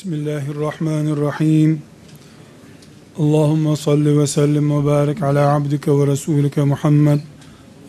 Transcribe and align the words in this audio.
Bismillahirrahmanirrahim. 0.00 1.82
Allahümme 3.18 3.76
salli 3.76 4.18
ve 4.18 4.26
sellim 4.26 4.70
ve 4.70 4.84
barik 4.84 5.22
ala 5.22 5.54
abdike 5.54 5.92
ve 5.92 6.06
resulike 6.06 6.64
Muhammed 6.64 7.20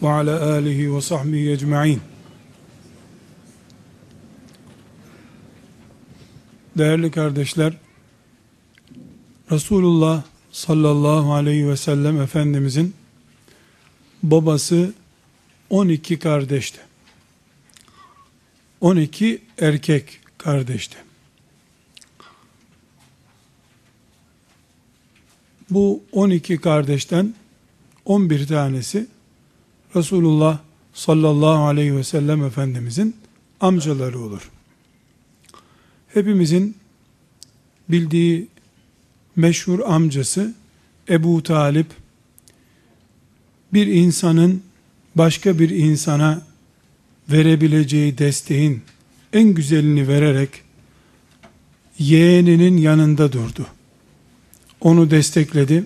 ve 0.01 0.09
ala 0.09 0.51
alihi 0.53 0.95
ve 0.95 1.01
sahbihi 1.01 1.51
ecma'in. 1.51 2.01
Değerli 6.77 7.11
kardeşler, 7.11 7.73
Resulullah 9.51 10.23
sallallahu 10.51 11.33
aleyhi 11.33 11.69
ve 11.69 11.77
sellem 11.77 12.21
Efendimizin 12.21 12.93
babası 14.23 14.93
12 15.69 16.19
kardeşti. 16.19 16.79
12 18.81 19.41
erkek 19.59 20.19
kardeşti. 20.37 21.10
Bu 25.71 26.03
12 26.11 26.57
kardeşten 26.57 27.33
11 28.05 28.47
tanesi 28.47 29.07
Resulullah 29.95 30.59
sallallahu 30.93 31.63
aleyhi 31.63 31.95
ve 31.95 32.03
sellem 32.03 32.43
Efendimizin 32.45 33.15
amcaları 33.59 34.19
olur. 34.19 34.51
Hepimizin 36.07 36.75
bildiği 37.89 38.47
meşhur 39.35 39.79
amcası 39.79 40.53
Ebu 41.09 41.43
Talip 41.43 41.87
bir 43.73 43.87
insanın 43.87 44.63
başka 45.15 45.59
bir 45.59 45.69
insana 45.69 46.41
verebileceği 47.31 48.17
desteğin 48.17 48.81
en 49.33 49.53
güzelini 49.53 50.07
vererek 50.07 50.49
yeğeninin 51.99 52.77
yanında 52.77 53.31
durdu. 53.31 53.67
Onu 54.81 55.11
destekledi. 55.11 55.83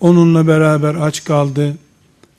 Onunla 0.00 0.46
beraber 0.46 0.94
aç 0.94 1.24
kaldı. 1.24 1.76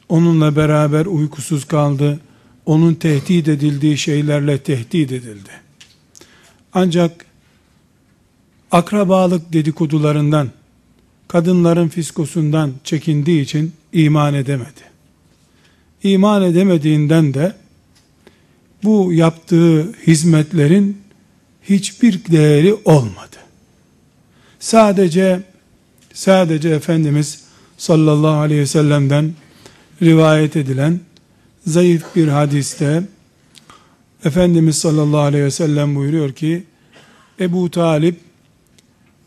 Onunla 0.10 0.56
beraber 0.56 1.06
uykusuz 1.06 1.66
kaldı. 1.66 2.20
Onun 2.66 2.94
tehdit 2.94 3.48
edildiği 3.48 3.98
şeylerle 3.98 4.58
tehdit 4.58 5.12
edildi. 5.12 5.50
Ancak 6.74 7.26
akrabalık 8.72 9.54
dedikodularından, 9.54 10.50
kadınların 11.28 11.88
fiskosundan 11.88 12.74
çekindiği 12.84 13.42
için 13.42 13.74
iman 13.94 14.34
edemedi. 14.34 14.82
İman 16.04 16.44
edemediğinden 16.44 17.34
de 17.34 17.56
bu 18.84 19.14
yaptığı 19.14 19.92
hizmetlerin 19.92 21.02
hiçbir 21.64 22.26
değeri 22.26 22.74
olmadı. 22.86 23.38
Sadece 24.60 25.51
sadece 26.14 26.70
Efendimiz 26.70 27.44
sallallahu 27.78 28.40
aleyhi 28.40 28.62
ve 28.62 28.66
sellem'den 28.66 29.34
rivayet 30.02 30.56
edilen 30.56 31.00
zayıf 31.66 32.16
bir 32.16 32.28
hadiste 32.28 33.04
Efendimiz 34.26 34.78
sallallahu 34.78 35.22
aleyhi 35.22 35.44
ve 35.44 35.52
sellem 35.52 35.96
buyuruyor 35.96 36.32
ki 36.32 36.64
Ebu 37.40 37.72
Talip 37.72 38.20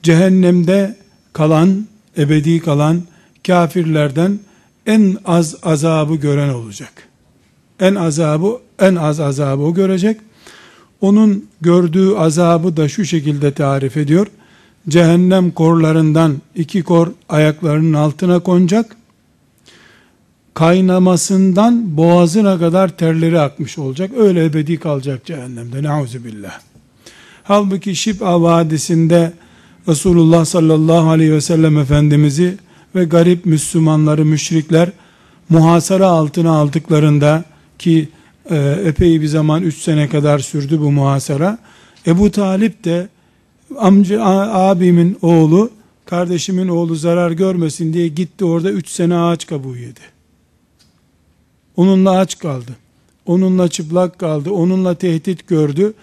cehennemde 0.02 0.96
kalan, 1.32 1.86
ebedi 2.18 2.60
kalan 2.60 3.02
kafirlerden 3.46 4.38
en 4.86 5.16
az 5.24 5.56
azabı 5.62 6.14
gören 6.14 6.48
olacak. 6.48 6.92
En 7.80 7.94
azabı, 7.94 8.58
en 8.78 8.94
az 8.94 9.20
azabı 9.20 9.62
o 9.62 9.74
görecek. 9.74 10.20
Onun 11.00 11.48
gördüğü 11.60 12.14
azabı 12.14 12.76
da 12.76 12.88
şu 12.88 13.04
şekilde 13.04 13.54
tarif 13.54 13.96
ediyor. 13.96 14.26
Cehennem 14.88 15.50
korlarından 15.50 16.36
iki 16.54 16.82
kor 16.82 17.08
ayaklarının 17.28 17.92
altına 17.92 18.40
konacak. 18.40 18.96
Kaynamasından 20.54 21.96
boğazına 21.96 22.58
kadar 22.58 22.88
terleri 22.88 23.40
akmış 23.40 23.78
olacak. 23.78 24.10
Öyle 24.16 24.44
ebedi 24.44 24.76
kalacak 24.76 25.26
cehennemde. 25.26 25.82
Neuzubillah. 25.82 26.60
Halbuki 27.42 27.96
Şib'a 27.96 28.42
Vadisi'nde 28.42 29.32
Resulullah 29.88 30.44
sallallahu 30.44 31.10
aleyhi 31.10 31.32
ve 31.32 31.40
sellem 31.40 31.78
Efendimiz'i 31.78 32.56
ve 32.94 33.04
garip 33.04 33.46
Müslümanları, 33.46 34.24
müşrikler 34.24 34.92
muhasara 35.48 36.06
altına 36.06 36.50
aldıklarında 36.50 37.44
ki 37.78 38.08
e, 38.50 38.56
epey 38.84 39.20
bir 39.20 39.26
zaman 39.26 39.62
3 39.62 39.76
sene 39.76 40.08
kadar 40.08 40.38
sürdü 40.38 40.80
bu 40.80 40.92
muhasara. 40.92 41.58
Ebu 42.06 42.30
Talip 42.30 42.84
de 42.84 43.08
amca 43.78 44.24
abimin 44.52 45.18
oğlu, 45.22 45.70
kardeşimin 46.04 46.68
oğlu 46.68 46.94
zarar 46.94 47.30
görmesin 47.30 47.92
diye 47.92 48.08
gitti 48.08 48.44
orada 48.44 48.70
3 48.70 48.88
sene 48.88 49.16
ağaç 49.16 49.46
kabuğu 49.46 49.76
yedi. 49.76 50.00
Onunla 51.76 52.18
aç 52.18 52.38
kaldı. 52.38 52.76
Onunla 53.26 53.68
çıplak 53.68 54.18
kaldı. 54.18 54.50
Onunla 54.50 54.94
tehdit 54.94 55.48
gördü. 55.48 55.94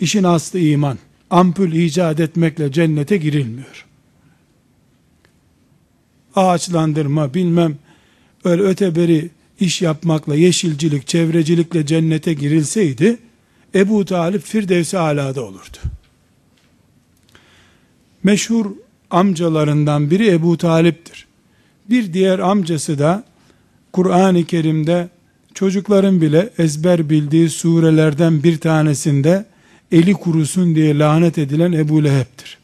İşin 0.00 0.24
aslı 0.24 0.58
iman. 0.58 0.98
Ampul 1.30 1.72
icat 1.72 2.20
etmekle 2.20 2.72
cennete 2.72 3.16
girilmiyor. 3.16 3.86
Ağaçlandırma 6.36 7.34
bilmem 7.34 7.76
öyle 8.44 8.62
öteberi 8.62 9.30
iş 9.60 9.82
yapmakla, 9.82 10.34
yeşilcilik, 10.34 11.06
çevrecilikle 11.06 11.86
cennete 11.86 12.34
girilseydi, 12.34 13.18
Ebu 13.74 14.04
Talip 14.04 14.42
Firdevs-i 14.42 14.98
Ala'da 14.98 15.42
olurdu. 15.42 15.78
Meşhur 18.22 18.66
amcalarından 19.10 20.10
biri 20.10 20.30
Ebu 20.30 20.56
Talip'tir. 20.56 21.26
Bir 21.90 22.12
diğer 22.12 22.38
amcası 22.38 22.98
da 22.98 23.24
Kur'an-ı 23.92 24.44
Kerim'de 24.44 25.08
çocukların 25.54 26.20
bile 26.20 26.50
ezber 26.58 27.10
bildiği 27.10 27.50
surelerden 27.50 28.42
bir 28.42 28.58
tanesinde 28.58 29.46
eli 29.92 30.12
kurusun 30.12 30.74
diye 30.74 30.98
lanet 30.98 31.38
edilen 31.38 31.72
Ebu 31.72 32.04
Leheb'tir. 32.04 32.58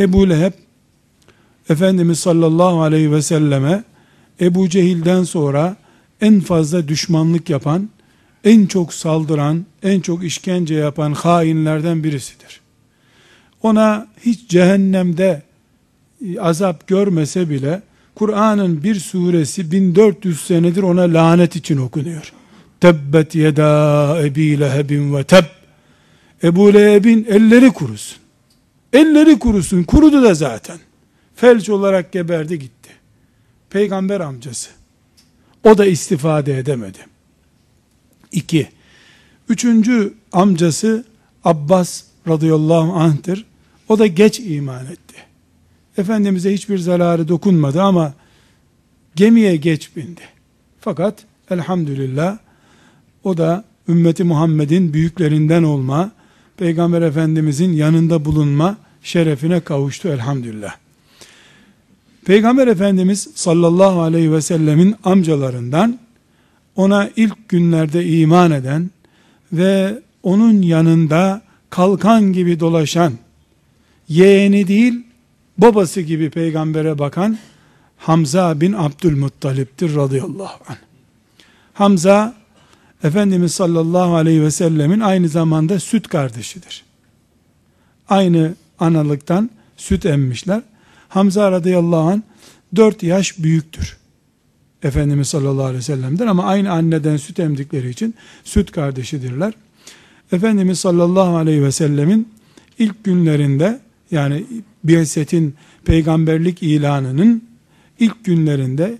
Ebu 0.00 0.28
Leheb 0.28 0.52
Efendimiz 1.68 2.18
sallallahu 2.18 2.82
aleyhi 2.82 3.12
ve 3.12 3.22
selleme 3.22 3.84
Ebu 4.40 4.68
Cehil'den 4.68 5.24
sonra 5.24 5.76
en 6.20 6.40
fazla 6.40 6.88
düşmanlık 6.88 7.50
yapan, 7.50 7.88
en 8.44 8.66
çok 8.66 8.94
saldıran, 8.94 9.66
en 9.82 10.00
çok 10.00 10.24
işkence 10.24 10.74
yapan 10.74 11.12
hainlerden 11.12 12.04
birisidir. 12.04 12.61
Ona 13.62 14.06
hiç 14.20 14.48
cehennemde 14.48 15.42
azap 16.40 16.86
görmese 16.86 17.50
bile 17.50 17.82
Kur'an'ın 18.14 18.82
bir 18.82 18.94
suresi 18.94 19.70
1400 19.70 20.40
senedir 20.40 20.82
ona 20.82 21.02
lanet 21.02 21.56
için 21.56 21.76
okunuyor. 21.76 22.32
Tebbet 22.80 23.34
yeda 23.34 24.18
ebi 24.22 24.60
lehebin 24.60 25.14
ve 25.16 25.24
teb. 25.24 25.44
Ebu 26.42 26.74
Leheb'in 26.74 27.24
elleri 27.24 27.70
kurusun. 27.72 28.18
Elleri 28.92 29.38
kurusun. 29.38 29.82
Kurudu 29.82 30.22
da 30.22 30.34
zaten. 30.34 30.78
Felç 31.34 31.68
olarak 31.68 32.12
geberdi 32.12 32.58
gitti. 32.58 32.90
Peygamber 33.70 34.20
amcası. 34.20 34.70
O 35.64 35.78
da 35.78 35.86
istifade 35.86 36.58
edemedi. 36.58 36.98
İki. 38.32 38.68
Üçüncü 39.48 40.14
amcası 40.32 41.04
Abbas 41.44 42.02
radıyallahu 42.28 42.92
anh'tır. 42.92 43.46
O 43.92 43.98
da 43.98 44.06
geç 44.06 44.40
iman 44.40 44.86
etti. 44.86 45.14
Efendimiz'e 45.98 46.54
hiçbir 46.54 46.78
zararı 46.78 47.28
dokunmadı 47.28 47.82
ama 47.82 48.14
gemiye 49.16 49.56
geç 49.56 49.96
bindi. 49.96 50.20
Fakat 50.80 51.24
elhamdülillah 51.50 52.38
o 53.24 53.36
da 53.36 53.64
ümmeti 53.88 54.24
Muhammed'in 54.24 54.92
büyüklerinden 54.92 55.62
olma, 55.62 56.10
Peygamber 56.56 57.02
Efendimiz'in 57.02 57.72
yanında 57.72 58.24
bulunma 58.24 58.76
şerefine 59.02 59.60
kavuştu 59.60 60.08
elhamdülillah. 60.08 60.74
Peygamber 62.24 62.66
Efendimiz 62.66 63.28
sallallahu 63.34 64.00
aleyhi 64.00 64.32
ve 64.32 64.40
sellemin 64.40 64.96
amcalarından 65.04 65.98
ona 66.76 67.10
ilk 67.16 67.48
günlerde 67.48 68.06
iman 68.06 68.50
eden 68.50 68.90
ve 69.52 69.98
onun 70.22 70.62
yanında 70.62 71.42
kalkan 71.70 72.32
gibi 72.32 72.60
dolaşan 72.60 73.12
yeğeni 74.12 74.68
değil 74.68 74.94
babası 75.58 76.00
gibi 76.00 76.30
peygambere 76.30 76.98
bakan 76.98 77.38
Hamza 77.96 78.60
bin 78.60 78.72
Abdülmuttalip'tir 78.72 79.94
radıyallahu 79.96 80.64
anh. 80.68 80.76
Hamza 81.74 82.34
Efendimiz 83.04 83.54
sallallahu 83.54 84.14
aleyhi 84.14 84.42
ve 84.42 84.50
sellemin 84.50 85.00
aynı 85.00 85.28
zamanda 85.28 85.80
süt 85.80 86.08
kardeşidir. 86.08 86.84
Aynı 88.08 88.54
analıktan 88.78 89.50
süt 89.76 90.06
emmişler. 90.06 90.62
Hamza 91.08 91.52
radıyallahu 91.52 92.08
anh 92.08 92.20
4 92.76 93.02
yaş 93.02 93.38
büyüktür. 93.38 93.96
Efendimiz 94.82 95.28
sallallahu 95.28 95.64
aleyhi 95.64 95.78
ve 95.78 95.82
sellem'den 95.82 96.26
ama 96.26 96.44
aynı 96.44 96.70
anneden 96.70 97.16
süt 97.16 97.40
emdikleri 97.40 97.90
için 97.90 98.14
süt 98.44 98.70
kardeşidirler. 98.72 99.52
Efendimiz 100.32 100.78
sallallahu 100.78 101.36
aleyhi 101.36 101.62
ve 101.62 101.72
sellemin 101.72 102.28
ilk 102.78 103.04
günlerinde 103.04 103.80
yani 104.12 104.44
Biyeset'in 104.84 105.54
peygamberlik 105.84 106.62
ilanının 106.62 107.44
ilk 107.98 108.24
günlerinde 108.24 108.98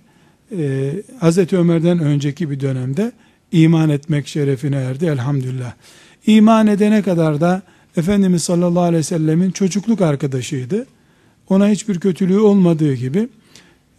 e, 0.59 0.93
Hz. 1.21 1.53
Ömer'den 1.53 1.99
önceki 1.99 2.51
bir 2.51 2.61
dönemde 2.61 3.13
iman 3.53 3.91
etmek 3.91 4.29
şerefine 4.29 4.77
erdi 4.77 5.07
elhamdülillah. 5.07 5.73
İman 6.27 6.67
edene 6.67 7.03
kadar 7.03 7.41
da 7.41 7.63
Efendimiz 7.97 8.43
sallallahu 8.43 8.83
aleyhi 8.83 8.99
ve 8.99 9.03
sellemin 9.03 9.51
çocukluk 9.51 10.01
arkadaşıydı. 10.01 10.87
Ona 11.49 11.69
hiçbir 11.69 12.01
kötülüğü 12.01 12.39
olmadığı 12.39 12.95
gibi 12.95 13.29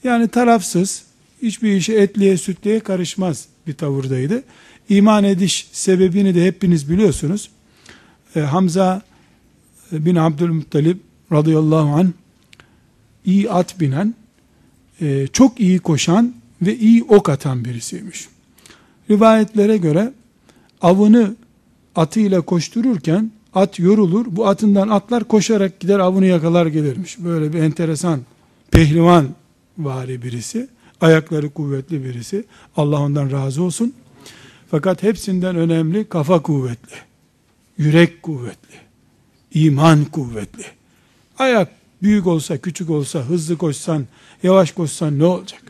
yani 0.03 0.27
tarafsız 0.27 1.03
hiçbir 1.41 1.73
işe 1.73 1.93
etliye 1.93 2.37
sütliye 2.37 2.79
karışmaz 2.79 3.45
bir 3.67 3.73
tavırdaydı. 3.73 4.43
İman 4.89 5.23
ediş 5.23 5.67
sebebini 5.71 6.35
de 6.35 6.45
hepiniz 6.45 6.89
biliyorsunuz. 6.89 7.49
Ee, 8.35 8.39
Hamza 8.39 9.01
bin 9.91 10.15
Abdülmuttalib 10.15 10.97
radıyallahu 11.31 11.95
anh 11.95 12.07
iyi 13.25 13.51
at 13.51 13.79
binen, 13.79 14.15
e, 15.01 15.27
çok 15.27 15.59
iyi 15.59 15.79
koşan 15.79 16.33
ve 16.61 16.77
iyi 16.77 17.03
ok 17.03 17.29
atan 17.29 17.65
birisiymiş. 17.65 18.27
Rivayetlere 19.09 19.77
göre 19.77 20.13
avını 20.81 21.35
atıyla 21.95 22.41
koştururken 22.41 23.31
at 23.53 23.79
yorulur. 23.79 24.25
Bu 24.29 24.47
atından 24.47 24.89
atlar 24.89 25.23
koşarak 25.23 25.79
gider 25.79 25.99
avını 25.99 26.25
yakalar 26.25 26.65
gelirmiş. 26.65 27.19
Böyle 27.19 27.53
bir 27.53 27.59
enteresan 27.59 28.19
pehlivan 28.71 29.27
vari 29.77 30.21
birisi. 30.21 30.67
Ayakları 31.01 31.49
kuvvetli 31.49 32.03
birisi. 32.03 32.45
Allah 32.77 32.99
ondan 32.99 33.31
razı 33.31 33.63
olsun. 33.63 33.93
Fakat 34.71 35.03
hepsinden 35.03 35.55
önemli 35.55 36.05
kafa 36.09 36.41
kuvvetli. 36.41 36.95
Yürek 37.77 38.23
kuvvetli. 38.23 38.82
İman 39.53 40.05
kuvvetli. 40.05 40.65
Ayak 41.39 41.71
büyük 42.03 42.27
olsa, 42.27 42.57
küçük 42.57 42.89
olsa, 42.89 43.19
hızlı 43.19 43.57
koşsan, 43.57 44.05
yavaş 44.43 44.71
koşsan 44.71 45.19
ne 45.19 45.25
olacak? 45.25 45.61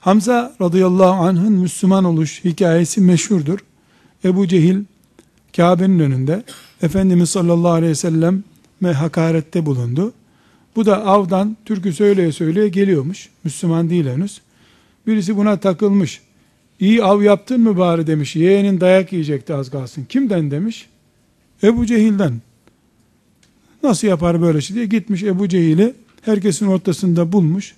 Hamza 0.00 0.54
radıyallahu 0.60 1.24
anh'ın 1.24 1.52
Müslüman 1.52 2.04
oluş 2.04 2.44
hikayesi 2.44 3.00
meşhurdur. 3.00 3.58
Ebu 4.24 4.48
Cehil 4.48 4.84
Kabe'nin 5.56 5.98
önünde 5.98 6.44
Efendimiz 6.82 7.30
sallallahu 7.30 7.72
aleyhi 7.72 7.90
ve 7.90 7.94
sellem 7.94 8.44
hakarette 8.82 9.66
bulundu. 9.66 10.12
Bu 10.76 10.86
da 10.86 11.06
avdan 11.06 11.56
türkü 11.64 11.92
söyleye 11.92 12.32
söyleye 12.32 12.68
geliyormuş. 12.68 13.28
Müslüman 13.44 13.90
değil 13.90 14.06
henüz. 14.06 14.40
Birisi 15.06 15.36
buna 15.36 15.60
takılmış. 15.60 16.20
İyi 16.80 17.04
av 17.04 17.22
yaptın 17.22 17.60
mı 17.60 17.78
bari 17.78 18.06
demiş. 18.06 18.36
Yeğenin 18.36 18.80
dayak 18.80 19.12
yiyecekti 19.12 19.54
az 19.54 19.70
kalsın. 19.70 20.04
Kimden 20.08 20.50
demiş? 20.50 20.88
Ebu 21.62 21.86
Cehil'den. 21.86 22.40
Nasıl 23.82 24.08
yapar 24.08 24.42
böyle 24.42 24.60
şey 24.60 24.76
diye 24.76 24.86
gitmiş 24.86 25.22
Ebu 25.22 25.48
Cehil'i 25.48 25.94
herkesin 26.22 26.66
ortasında 26.66 27.32
bulmuş. 27.32 27.74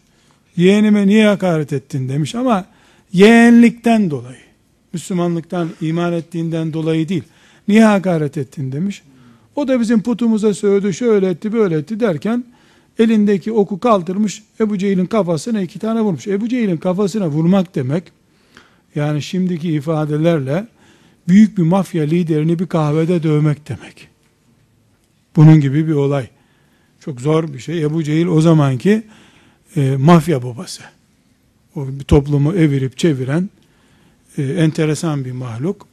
Yeğenime 0.56 1.06
niye 1.06 1.26
hakaret 1.26 1.72
ettin 1.72 2.08
demiş 2.08 2.34
ama 2.34 2.64
yeğenlikten 3.12 4.10
dolayı. 4.10 4.36
Müslümanlıktan, 4.92 5.68
iman 5.80 6.12
ettiğinden 6.12 6.72
dolayı 6.72 7.08
değil. 7.08 7.24
Niye 7.68 7.84
hakaret 7.84 8.38
ettin 8.38 8.72
demiş. 8.72 9.02
O 9.56 9.68
da 9.68 9.80
bizim 9.80 10.02
putumuza 10.02 10.54
sövdü, 10.54 10.94
şöyle 10.94 11.28
etti, 11.28 11.52
böyle 11.52 11.76
etti 11.76 12.00
derken 12.00 12.44
elindeki 12.98 13.52
oku 13.52 13.80
kaldırmış, 13.80 14.42
Ebu 14.60 14.78
Cehil'in 14.78 15.06
kafasına 15.06 15.60
iki 15.60 15.78
tane 15.78 16.00
vurmuş. 16.00 16.26
Ebu 16.26 16.48
Cehil'in 16.48 16.76
kafasına 16.76 17.28
vurmak 17.28 17.74
demek, 17.74 18.04
yani 18.94 19.22
şimdiki 19.22 19.72
ifadelerle 19.72 20.66
büyük 21.28 21.58
bir 21.58 21.62
mafya 21.62 22.04
liderini 22.04 22.58
bir 22.58 22.66
kahvede 22.66 23.22
dövmek 23.22 23.68
demek. 23.68 24.08
Bunun 25.36 25.60
gibi 25.60 25.88
bir 25.88 25.92
olay. 25.92 26.28
Çok 27.00 27.20
zor 27.20 27.54
bir 27.54 27.58
şey. 27.58 27.82
Ebu 27.82 28.02
Cehil 28.02 28.26
o 28.26 28.40
zamanki 28.40 29.02
e, 29.76 29.96
mafya 29.96 30.42
babası. 30.42 30.82
O 31.76 31.88
bir 31.88 32.04
toplumu 32.04 32.54
evirip 32.54 32.98
çeviren 32.98 33.50
e, 34.38 34.42
enteresan 34.42 35.24
bir 35.24 35.32
mahluk. 35.32 35.86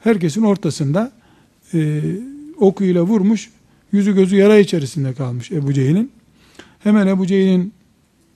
Herkesin 0.00 0.42
ortasında 0.42 1.12
e, 1.74 2.02
okuyla 2.58 3.02
vurmuş, 3.02 3.50
yüzü 3.92 4.14
gözü 4.14 4.36
yara 4.36 4.58
içerisinde 4.58 5.14
kalmış 5.14 5.52
Ebu 5.52 5.72
Cehil'in. 5.72 6.12
Hemen 6.78 7.06
Ebu 7.06 7.26
Cehil'in 7.26 7.72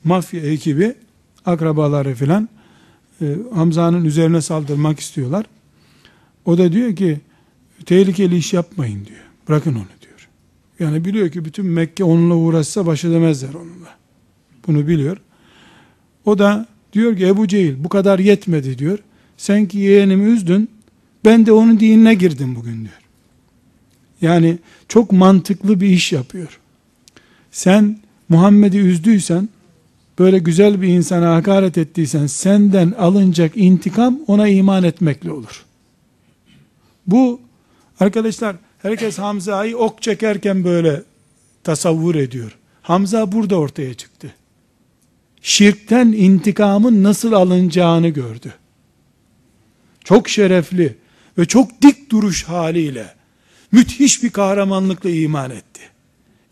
mafya 0.04 0.40
ekibi, 0.40 0.94
akrabaları 1.46 2.14
filan 2.14 2.48
e, 3.22 3.36
Hamza'nın 3.54 4.04
üzerine 4.04 4.40
saldırmak 4.40 5.00
istiyorlar. 5.00 5.46
O 6.44 6.58
da 6.58 6.72
diyor 6.72 6.96
ki 6.96 7.20
tehlikeli 7.86 8.36
iş 8.36 8.52
yapmayın 8.52 9.04
diyor. 9.04 9.24
Bırakın 9.48 9.74
onu 9.74 9.84
diyor. 10.02 10.28
Yani 10.78 11.04
biliyor 11.04 11.30
ki 11.30 11.44
bütün 11.44 11.66
Mekke 11.66 12.04
onunla 12.04 12.34
uğraşsa 12.34 12.86
baş 12.86 13.04
edemezler 13.04 13.54
onunla. 13.54 13.96
Bunu 14.66 14.88
biliyor. 14.88 15.16
O 16.24 16.38
da 16.38 16.66
diyor 16.92 17.16
ki 17.16 17.26
Ebu 17.26 17.48
Cehil 17.48 17.84
bu 17.84 17.88
kadar 17.88 18.18
yetmedi 18.18 18.78
diyor. 18.78 18.98
Sen 19.36 19.66
ki 19.66 19.78
yeğenimi 19.78 20.24
üzdün 20.24 20.68
ben 21.24 21.46
de 21.46 21.52
onun 21.52 21.80
dinine 21.80 22.14
girdim 22.14 22.56
bugün 22.56 22.78
diyor. 22.80 23.00
Yani 24.22 24.58
çok 24.88 25.12
mantıklı 25.12 25.80
bir 25.80 25.88
iş 25.88 26.12
yapıyor. 26.12 26.60
Sen 27.50 27.98
Muhammed'i 28.28 28.78
üzdüysen, 28.78 29.48
böyle 30.18 30.38
güzel 30.38 30.82
bir 30.82 30.88
insana 30.88 31.34
hakaret 31.34 31.78
ettiysen, 31.78 32.26
senden 32.26 32.94
alınacak 32.98 33.56
intikam 33.56 34.18
ona 34.26 34.48
iman 34.48 34.84
etmekle 34.84 35.32
olur. 35.32 35.64
Bu 37.10 37.40
arkadaşlar 38.00 38.56
herkes 38.78 39.18
Hamza'yı 39.18 39.76
ok 39.76 40.02
çekerken 40.02 40.64
böyle 40.64 41.02
tasavvur 41.64 42.14
ediyor. 42.14 42.58
Hamza 42.82 43.32
burada 43.32 43.56
ortaya 43.56 43.94
çıktı. 43.94 44.34
Şirkten 45.42 46.06
intikamın 46.06 47.02
nasıl 47.02 47.32
alınacağını 47.32 48.08
gördü. 48.08 48.54
Çok 50.04 50.28
şerefli, 50.28 50.96
ve 51.38 51.44
çok 51.44 51.82
dik 51.82 52.10
duruş 52.10 52.44
haliyle 52.44 53.14
müthiş 53.72 54.22
bir 54.22 54.30
kahramanlıkla 54.30 55.10
iman 55.10 55.50
etti. 55.50 55.80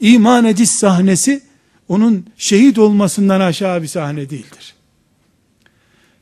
İman 0.01 0.45
ediş 0.45 0.71
sahnesi 0.71 1.43
onun 1.89 2.27
şehit 2.37 2.79
olmasından 2.79 3.41
aşağı 3.41 3.83
bir 3.83 3.87
sahne 3.87 4.31
değildir. 4.31 4.75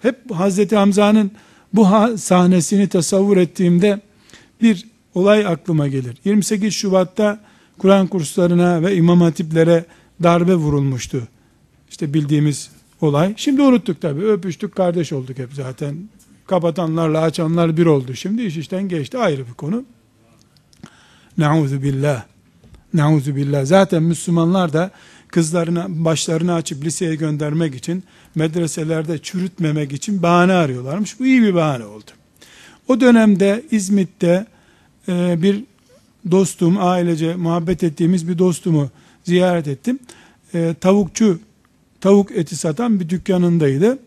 Hep 0.03 0.31
Hazreti 0.31 0.77
Hamza'nın 0.77 1.31
bu 1.73 1.89
sahnesini 2.19 2.89
tasavvur 2.89 3.37
ettiğimde 3.37 4.01
bir 4.63 4.85
olay 5.15 5.47
aklıma 5.47 5.89
gelir. 5.89 6.17
28 6.25 6.75
Şubat'ta 6.75 7.41
Kur'an 7.79 8.07
kurslarına 8.07 8.83
ve 8.83 8.97
imam 8.97 9.21
hatiplere 9.21 9.85
darbe 10.23 10.55
vurulmuştu. 10.55 11.29
İşte 11.91 12.15
bildiğimiz 12.15 12.71
olay. 13.01 13.35
Şimdi 13.37 13.63
unuttuk 13.63 14.01
tabii. 14.01 14.25
Öpüştük, 14.25 14.75
kardeş 14.75 15.13
olduk 15.13 15.39
hep 15.39 15.53
zaten. 15.53 16.09
Kapatanlarla 16.47 17.21
açanlar 17.21 17.77
bir 17.77 17.87
oldu. 17.87 18.15
Şimdi 18.15 18.43
iş 18.43 18.57
işten 18.57 18.89
geçti 18.89 19.19
ayrı 19.19 19.47
bir 19.47 19.53
konu. 19.53 19.85
Nauzu 21.39 21.83
billah. 21.83 22.25
Nauzu 22.95 23.37
billah. 23.37 23.65
Zaten 23.65 24.03
Müslümanlar 24.03 24.73
da 24.73 24.91
kızlarına 25.29 25.87
başlarını 25.89 26.55
açıp 26.55 26.85
liseye 26.85 27.15
göndermek 27.15 27.75
için 27.75 28.05
medreselerde 28.35 29.19
çürütmemek 29.19 29.93
için 29.93 30.23
bahane 30.23 30.53
arıyorlarmış. 30.53 31.21
Bu 31.21 31.27
iyi 31.27 31.43
bir 31.43 31.55
bahane 31.55 31.85
oldu. 31.85 32.11
O 32.89 33.01
dönemde 33.01 33.63
İzmit'te 33.71 34.47
e, 35.09 35.43
bir 35.43 35.65
dostum, 36.31 36.77
ailece 36.81 37.37
muhabbet 37.37 37.85
ettiğimiz 37.85 38.29
bir 38.29 38.39
dostumu 38.39 38.91
ziyaret 39.25 39.69
ettim. 39.69 39.99
E, 40.55 40.75
tavukçu, 40.81 41.39
tavuk 42.01 42.31
eti 42.37 42.57
satan 42.57 43.01
bir 43.01 43.09
dükkanındaydı. 43.09 43.99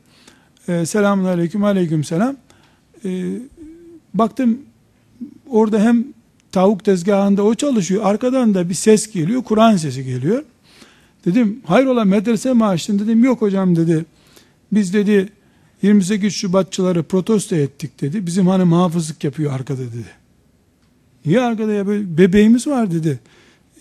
E, 0.68 0.86
selamun 0.86 1.26
aleyküm, 1.26 1.64
aleyküm 1.64 2.04
selam. 2.04 2.36
E, 3.06 3.10
baktım 4.14 4.60
orada 5.50 5.80
hem 5.80 6.06
tavuk 6.52 6.86
tezgahında 6.86 7.44
o 7.44 7.56
çalışıyor, 7.56 8.06
arkadan 8.06 8.54
da 8.54 8.70
bir 8.70 8.74
ses 8.74 9.12
geliyor, 9.12 9.44
Kur'an 9.44 9.78
sesi 9.78 10.06
geliyor. 10.06 10.44
Dedim, 11.26 11.62
hayrola 11.66 12.06
medrese 12.06 12.54
mi? 12.54 12.62
Dedim, 13.00 13.24
yok 13.24 13.42
hocam 13.42 13.76
dedi. 13.76 14.06
Biz 14.72 14.94
dedi, 14.94 15.30
28 15.82 16.34
Şubatçıları 16.34 17.04
protesto 17.04 17.56
ettik 17.56 18.02
dedi. 18.02 18.26
Bizim 18.26 18.48
hanım 18.48 18.72
hafızlık 18.72 19.24
yapıyor 19.24 19.54
arkada 19.54 19.82
dedi. 19.82 20.10
Niye 21.26 21.42
arkada 21.42 21.74
ya 21.74 21.88
böyle 21.88 22.18
bebeğimiz 22.18 22.68
var 22.68 22.92
dedi. 22.92 23.20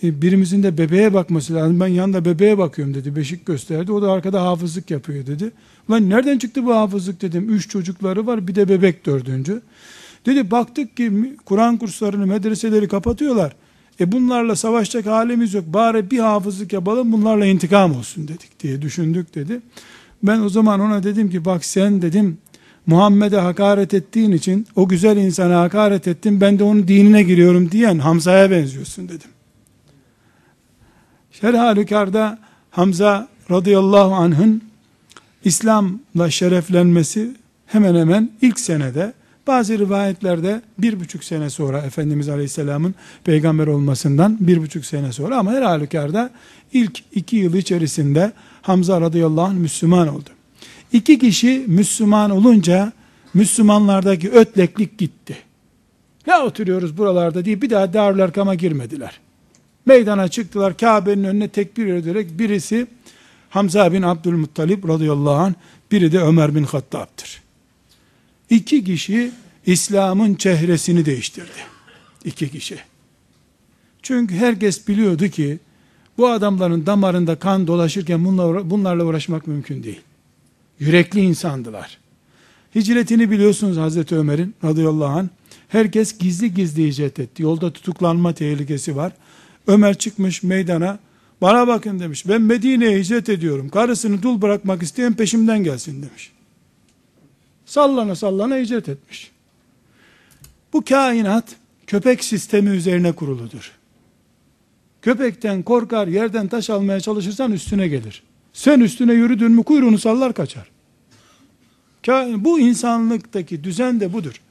E, 0.03 0.21
birimizin 0.21 0.63
de 0.63 0.77
bebeğe 0.77 1.13
bakması 1.13 1.53
lazım. 1.53 1.79
Ben 1.79 1.87
yanında 1.87 2.25
bebeğe 2.25 2.57
bakıyorum 2.57 2.93
dedi. 2.93 3.15
Beşik 3.15 3.45
gösterdi. 3.45 3.91
O 3.91 4.01
da 4.01 4.11
arkada 4.11 4.41
hafızlık 4.41 4.91
yapıyor 4.91 5.25
dedi. 5.25 5.51
Ulan 5.89 6.09
nereden 6.09 6.37
çıktı 6.37 6.65
bu 6.65 6.75
hafızlık 6.75 7.21
dedim. 7.21 7.49
Üç 7.49 7.69
çocukları 7.69 8.27
var 8.27 8.47
bir 8.47 8.55
de 8.55 8.69
bebek 8.69 9.05
dördüncü. 9.05 9.61
Dedi 10.25 10.51
baktık 10.51 10.97
ki 10.97 11.35
Kur'an 11.45 11.77
kurslarını 11.77 12.27
medreseleri 12.27 12.87
kapatıyorlar. 12.87 13.55
E 13.99 14.11
bunlarla 14.11 14.55
savaşacak 14.55 15.05
halimiz 15.05 15.53
yok. 15.53 15.63
Bari 15.67 16.11
bir 16.11 16.19
hafızlık 16.19 16.73
yapalım 16.73 17.11
bunlarla 17.11 17.45
intikam 17.45 17.95
olsun 17.95 18.27
dedik 18.27 18.59
diye 18.59 18.81
düşündük 18.81 19.35
dedi. 19.35 19.61
Ben 20.23 20.39
o 20.39 20.49
zaman 20.49 20.79
ona 20.79 21.03
dedim 21.03 21.29
ki 21.29 21.45
bak 21.45 21.65
sen 21.65 22.01
dedim 22.01 22.37
Muhammed'e 22.85 23.37
hakaret 23.37 23.93
ettiğin 23.93 24.31
için 24.31 24.67
o 24.75 24.87
güzel 24.87 25.17
insana 25.17 25.61
hakaret 25.61 26.07
ettin 26.07 26.41
ben 26.41 26.59
de 26.59 26.63
onun 26.63 26.87
dinine 26.87 27.23
giriyorum 27.23 27.71
diyen 27.71 27.99
Hamza'ya 27.99 28.51
benziyorsun 28.51 29.09
dedim. 29.09 29.29
Şerh 31.31 31.57
halükarda 31.57 32.39
Hamza 32.71 33.27
radıyallahu 33.51 34.13
anh'ın 34.13 34.63
İslam'la 35.43 36.31
şereflenmesi 36.31 37.35
hemen 37.65 37.95
hemen 37.95 38.29
ilk 38.41 38.59
senede 38.59 39.13
bazı 39.47 39.79
rivayetlerde 39.79 40.61
bir 40.77 40.99
buçuk 40.99 41.23
sene 41.23 41.49
sonra 41.49 41.79
Efendimiz 41.79 42.29
Aleyhisselam'ın 42.29 42.95
peygamber 43.23 43.67
olmasından 43.67 44.37
bir 44.39 44.57
buçuk 44.61 44.85
sene 44.85 45.11
sonra 45.11 45.37
ama 45.37 45.51
her 45.51 45.61
halükarda 45.61 46.29
ilk 46.73 47.03
iki 47.11 47.35
yıl 47.35 47.53
içerisinde 47.53 48.31
Hamza 48.61 49.01
radıyallahu 49.01 49.45
anh 49.45 49.53
Müslüman 49.53 50.07
oldu. 50.07 50.29
İki 50.93 51.19
kişi 51.19 51.63
Müslüman 51.67 52.31
olunca 52.31 52.93
Müslümanlardaki 53.33 54.29
ötleklik 54.29 54.97
gitti. 54.97 55.37
Ne 56.27 56.37
oturuyoruz 56.37 56.97
buralarda 56.97 57.45
diye 57.45 57.61
bir 57.61 57.69
daha 57.69 57.93
Darül 57.93 58.19
Erkam'a 58.19 58.55
girmediler. 58.55 59.19
Meydana 59.85 60.27
çıktılar 60.27 60.77
Kabe'nin 60.77 61.23
önüne 61.23 61.47
tekbir 61.47 61.87
ederek 61.87 62.39
birisi 62.39 62.87
Hamza 63.49 63.93
bin 63.93 64.01
Abdülmuttalip 64.01 64.87
radıyallahu 64.89 65.35
anh 65.35 65.53
biri 65.91 66.11
de 66.11 66.19
Ömer 66.19 66.55
bin 66.55 66.63
Hattab'dır. 66.63 67.41
İki 68.49 68.83
kişi 68.83 69.31
İslam'ın 69.65 70.35
çehresini 70.35 71.05
değiştirdi. 71.05 71.59
İki 72.25 72.51
kişi. 72.51 72.79
Çünkü 74.01 74.35
herkes 74.35 74.87
biliyordu 74.87 75.27
ki 75.27 75.59
bu 76.19 76.29
adamların 76.29 76.85
damarında 76.85 77.35
kan 77.35 77.67
dolaşırken 77.67 78.25
bunlarla, 78.69 79.05
uğraşmak 79.05 79.47
mümkün 79.47 79.83
değil. 79.83 80.01
Yürekli 80.79 81.19
insandılar. 81.19 81.97
Hicretini 82.75 83.31
biliyorsunuz 83.31 83.77
Hazreti 83.77 84.15
Ömer'in 84.15 84.55
radıyallahu 84.63 85.19
anh. 85.19 85.27
Herkes 85.67 86.17
gizli 86.17 86.53
gizli 86.53 86.87
hicret 86.87 87.19
etti. 87.19 87.43
Yolda 87.43 87.73
tutuklanma 87.73 88.33
tehlikesi 88.33 88.95
var. 88.95 89.11
Ömer 89.67 89.97
çıkmış 89.97 90.43
meydana. 90.43 90.99
Bana 91.41 91.67
bakın 91.67 91.99
demiş. 91.99 92.27
Ben 92.27 92.41
Medine'ye 92.41 92.99
hicret 92.99 93.29
ediyorum. 93.29 93.69
Karısını 93.69 94.23
dul 94.23 94.41
bırakmak 94.41 94.83
isteyen 94.83 95.13
peşimden 95.13 95.63
gelsin 95.63 96.01
demiş. 96.01 96.31
Sallana 97.65 98.15
sallana 98.15 98.57
hicret 98.57 98.89
etmiş. 98.89 99.31
Bu 100.73 100.83
kainat 100.85 101.55
köpek 101.87 102.23
sistemi 102.23 102.69
üzerine 102.69 103.11
kuruludur. 103.11 103.78
Köpekten 105.01 105.63
korkar, 105.63 106.07
yerden 106.07 106.47
taş 106.47 106.69
almaya 106.69 106.99
çalışırsan 106.99 107.51
üstüne 107.51 107.87
gelir. 107.87 108.23
Sen 108.53 108.79
üstüne 108.79 109.13
yürüdün 109.13 109.51
mü 109.51 109.63
kuyruğunu 109.63 109.97
sallar 109.97 110.33
kaçar. 110.33 110.69
Bu 112.35 112.59
insanlıktaki 112.59 113.63
düzen 113.63 113.99
de 113.99 114.13
budur. 114.13 114.41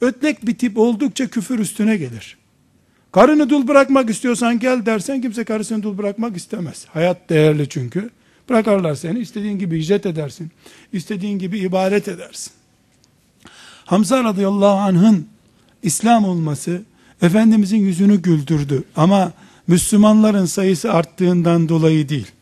Ötlek 0.00 0.46
bir 0.46 0.58
tip 0.58 0.78
oldukça 0.78 1.26
küfür 1.26 1.58
üstüne 1.58 1.96
gelir. 1.96 2.36
Karını 3.12 3.50
dul 3.50 3.68
bırakmak 3.68 4.10
istiyorsan 4.10 4.58
gel 4.58 4.86
dersen 4.86 5.20
kimse 5.20 5.44
karısını 5.44 5.82
dul 5.82 5.98
bırakmak 5.98 6.36
istemez. 6.36 6.86
Hayat 6.88 7.30
değerli 7.30 7.68
çünkü. 7.68 8.10
Bırakarlar 8.48 8.94
seni 8.94 9.18
istediğin 9.18 9.58
gibi 9.58 9.78
hicret 9.78 10.06
edersin. 10.06 10.50
İstediğin 10.92 11.38
gibi 11.38 11.58
ibadet 11.58 12.08
edersin. 12.08 12.52
Hamza 13.84 14.24
radıyallahu 14.24 14.78
anh'ın 14.78 15.26
İslam 15.82 16.24
olması 16.24 16.82
Efendimizin 17.22 17.78
yüzünü 17.78 18.22
güldürdü. 18.22 18.84
Ama 18.96 19.32
Müslümanların 19.66 20.44
sayısı 20.44 20.92
arttığından 20.92 21.68
dolayı 21.68 22.08
değil. 22.08 22.32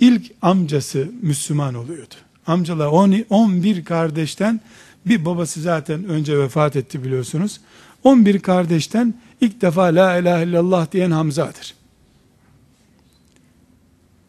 İlk 0.00 0.32
amcası 0.42 1.08
Müslüman 1.22 1.74
oluyordu. 1.74 2.14
Amcalar 2.46 2.86
11 3.30 3.84
kardeşten 3.84 4.60
bir 5.06 5.24
babası 5.24 5.60
zaten 5.60 6.04
önce 6.04 6.38
vefat 6.38 6.76
etti 6.76 7.04
biliyorsunuz. 7.04 7.60
11 8.04 8.40
kardeşten 8.40 9.14
ilk 9.40 9.62
defa 9.62 9.82
la 9.82 10.16
ilahe 10.16 10.44
illallah 10.44 10.92
diyen 10.92 11.10
Hamza'dır. 11.10 11.74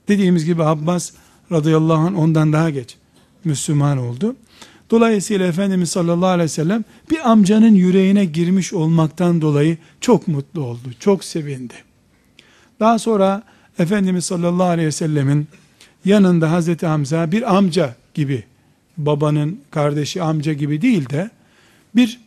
Dediğimiz 0.07 0.45
gibi 0.45 0.63
Abbas 0.63 1.11
radıyallahu 1.51 2.07
anh 2.07 2.19
ondan 2.19 2.53
daha 2.53 2.69
geç 2.69 2.95
Müslüman 3.43 3.97
oldu. 3.97 4.35
Dolayısıyla 4.91 5.47
Efendimiz 5.47 5.89
sallallahu 5.89 6.29
aleyhi 6.29 6.43
ve 6.43 6.47
sellem 6.47 6.83
bir 7.11 7.31
amcanın 7.31 7.75
yüreğine 7.75 8.25
girmiş 8.25 8.73
olmaktan 8.73 9.41
dolayı 9.41 9.77
çok 10.01 10.27
mutlu 10.27 10.61
oldu, 10.61 10.89
çok 10.99 11.23
sevindi. 11.23 11.73
Daha 12.79 12.99
sonra 12.99 13.43
Efendimiz 13.79 14.25
sallallahu 14.25 14.67
aleyhi 14.67 14.87
ve 14.87 14.91
sellemin 14.91 15.47
yanında 16.05 16.51
Hazreti 16.51 16.85
Hamza 16.85 17.31
bir 17.31 17.55
amca 17.55 17.95
gibi, 18.13 18.43
babanın 18.97 19.59
kardeşi 19.71 20.21
amca 20.21 20.53
gibi 20.53 20.81
değil 20.81 21.09
de 21.09 21.29
bir 21.95 22.19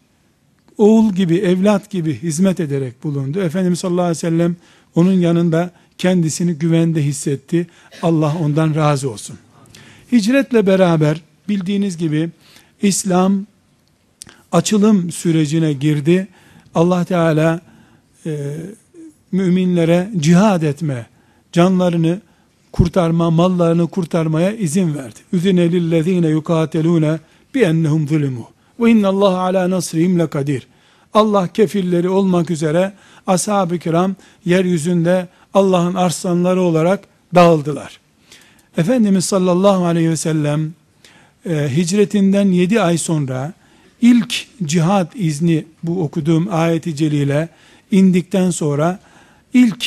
oğul 0.78 1.12
gibi, 1.12 1.36
evlat 1.36 1.90
gibi 1.90 2.22
hizmet 2.22 2.60
ederek 2.60 3.04
bulundu. 3.04 3.40
Efendimiz 3.40 3.78
sallallahu 3.78 4.02
aleyhi 4.02 4.16
ve 4.16 4.20
sellem 4.20 4.56
onun 4.94 5.12
yanında 5.12 5.70
kendisini 5.98 6.54
güvende 6.54 7.04
hissetti. 7.04 7.66
Allah 8.02 8.34
ondan 8.42 8.74
razı 8.74 9.10
olsun. 9.10 9.38
Hicretle 10.12 10.66
beraber 10.66 11.22
bildiğiniz 11.48 11.96
gibi 11.96 12.30
İslam 12.82 13.47
açılım 14.52 15.11
sürecine 15.11 15.73
girdi. 15.73 16.28
Allah 16.75 17.04
Teala 17.04 17.61
e, 18.26 18.56
müminlere 19.32 20.11
cihad 20.16 20.62
etme, 20.62 21.06
canlarını 21.52 22.20
kurtarma, 22.73 23.30
mallarını 23.30 23.87
kurtarmaya 23.87 24.52
izin 24.52 24.94
verdi. 24.94 25.18
Üzine 25.32 25.73
lillezine 25.73 26.28
yukatelune 26.28 27.18
bi 27.54 27.61
ennehum 27.61 28.08
zulimu. 28.08 28.49
Ve 28.80 28.90
innallahu 28.90 29.37
ala 29.37 29.70
nasrihim 29.70 30.18
lekadir. 30.18 30.66
Allah 31.14 31.49
kefilleri 31.49 32.08
olmak 32.08 32.50
üzere 32.50 32.92
ashab-ı 33.26 33.78
kiram 33.78 34.16
yeryüzünde 34.44 35.28
Allah'ın 35.54 35.94
arslanları 35.94 36.62
olarak 36.62 37.00
dağıldılar. 37.35 38.00
Efendimiz 38.76 39.25
sallallahu 39.25 39.85
aleyhi 39.85 40.11
ve 40.11 40.16
sellem 40.16 40.75
e, 41.47 41.76
hicretinden 41.76 42.47
7 42.52 42.80
ay 42.80 42.99
sonra 42.99 43.52
ilk 44.02 44.47
cihat 44.64 45.12
izni 45.16 45.64
bu 45.83 46.02
okuduğum 46.02 46.49
ayeti 46.50 46.97
celile 46.97 47.49
indikten 47.90 48.50
sonra 48.50 48.99
ilk 49.54 49.87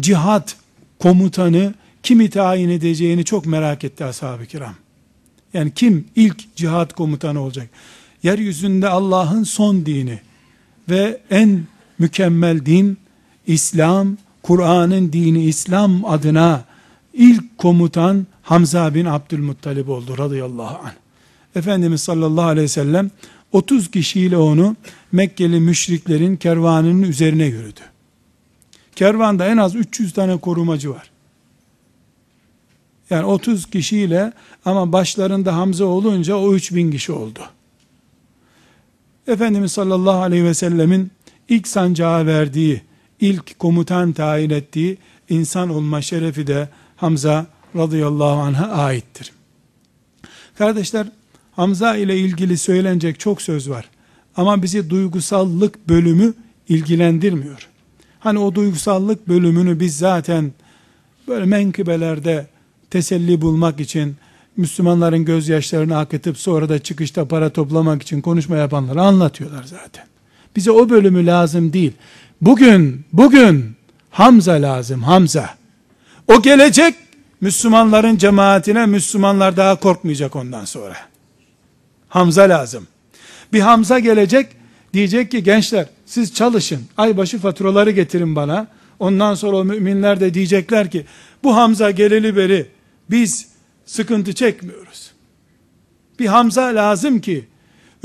cihat 0.00 0.56
komutanı 0.98 1.74
kimi 2.02 2.30
tayin 2.30 2.68
edeceğini 2.68 3.24
çok 3.24 3.46
merak 3.46 3.84
etti 3.84 4.04
ashab-ı 4.04 4.46
kiram. 4.46 4.74
Yani 5.54 5.72
kim 5.74 6.04
ilk 6.16 6.56
cihat 6.56 6.92
komutanı 6.92 7.40
olacak? 7.40 7.70
Yeryüzünde 8.22 8.88
Allah'ın 8.88 9.42
son 9.44 9.86
dini 9.86 10.18
ve 10.88 11.20
en 11.30 11.62
mükemmel 11.98 12.66
din 12.66 12.96
İslam, 13.46 14.16
Kur'an'ın 14.42 15.12
dini 15.12 15.44
İslam 15.44 16.04
adına 16.04 16.64
ilk 17.14 17.58
komutan 17.58 18.26
Hamza 18.42 18.94
bin 18.94 19.04
Abdülmuttalib 19.04 19.88
oldu 19.88 20.18
radıyallahu 20.18 20.78
anh. 20.84 20.92
Efendimiz 21.56 22.00
sallallahu 22.00 22.44
aleyhi 22.44 22.64
ve 22.64 22.68
sellem 22.68 23.10
30 23.52 23.90
kişiyle 23.90 24.36
onu 24.36 24.76
Mekkeli 25.12 25.60
müşriklerin 25.60 26.36
kervanının 26.36 27.02
üzerine 27.02 27.44
yürüdü. 27.44 27.80
Kervanda 28.96 29.46
en 29.46 29.56
az 29.56 29.74
300 29.74 30.12
tane 30.12 30.36
korumacı 30.36 30.90
var. 30.90 31.10
Yani 33.10 33.24
30 33.24 33.70
kişiyle 33.70 34.32
ama 34.64 34.92
başlarında 34.92 35.56
Hamza 35.56 35.84
olunca 35.84 36.34
o 36.34 36.54
3000 36.54 36.90
kişi 36.90 37.12
oldu. 37.12 37.40
Efendimiz 39.26 39.72
sallallahu 39.72 40.22
aleyhi 40.22 40.44
ve 40.44 40.54
sellemin 40.54 41.10
ilk 41.48 41.68
sancağı 41.68 42.26
verdiği, 42.26 42.82
ilk 43.20 43.58
komutan 43.58 44.12
tayin 44.12 44.50
ettiği 44.50 44.98
insan 45.28 45.68
olma 45.68 46.02
şerefi 46.02 46.46
de 46.46 46.68
Hamza 46.96 47.46
radıyallahu 47.76 48.40
anh'a 48.40 48.66
aittir. 48.66 49.32
Kardeşler, 50.58 51.06
Hamza 51.52 51.96
ile 51.96 52.18
ilgili 52.18 52.58
söylenecek 52.58 53.20
çok 53.20 53.42
söz 53.42 53.70
var. 53.70 53.88
Ama 54.36 54.62
bizi 54.62 54.90
duygusallık 54.90 55.88
bölümü 55.88 56.34
ilgilendirmiyor. 56.68 57.68
Hani 58.20 58.38
o 58.38 58.54
duygusallık 58.54 59.28
bölümünü 59.28 59.80
biz 59.80 59.98
zaten 59.98 60.52
böyle 61.28 61.44
menkıbelerde 61.44 62.46
teselli 62.90 63.40
bulmak 63.40 63.80
için 63.80 64.16
Müslümanların 64.56 65.24
gözyaşlarını 65.24 65.98
akıtıp 65.98 66.38
sonra 66.38 66.68
da 66.68 66.78
çıkışta 66.78 67.28
para 67.28 67.50
toplamak 67.50 68.02
için 68.02 68.20
konuşma 68.20 68.56
yapanları 68.56 69.02
anlatıyorlar 69.02 69.64
zaten. 69.64 70.04
Bize 70.56 70.70
o 70.70 70.90
bölümü 70.90 71.26
lazım 71.26 71.72
değil. 71.72 71.92
Bugün, 72.40 73.04
bugün 73.12 73.76
Hamza 74.10 74.52
lazım, 74.52 75.02
Hamza. 75.02 75.50
O 76.28 76.42
gelecek 76.42 76.94
Müslümanların 77.42 78.16
cemaatine 78.16 78.86
Müslümanlar 78.86 79.56
daha 79.56 79.76
korkmayacak 79.76 80.36
ondan 80.36 80.64
sonra. 80.64 80.96
Hamza 82.08 82.42
lazım. 82.42 82.86
Bir 83.52 83.60
Hamza 83.60 83.98
gelecek 83.98 84.46
diyecek 84.94 85.30
ki 85.30 85.42
gençler 85.42 85.86
siz 86.06 86.34
çalışın 86.34 86.82
aybaşı 86.96 87.38
faturaları 87.38 87.90
getirin 87.90 88.36
bana. 88.36 88.66
Ondan 88.98 89.34
sonra 89.34 89.56
o 89.56 89.64
müminler 89.64 90.20
de 90.20 90.34
diyecekler 90.34 90.90
ki 90.90 91.06
bu 91.42 91.56
Hamza 91.56 91.90
geleli 91.90 92.36
beri 92.36 92.66
biz 93.10 93.48
sıkıntı 93.86 94.32
çekmiyoruz. 94.32 95.10
Bir 96.18 96.26
Hamza 96.26 96.62
lazım 96.62 97.20
ki 97.20 97.44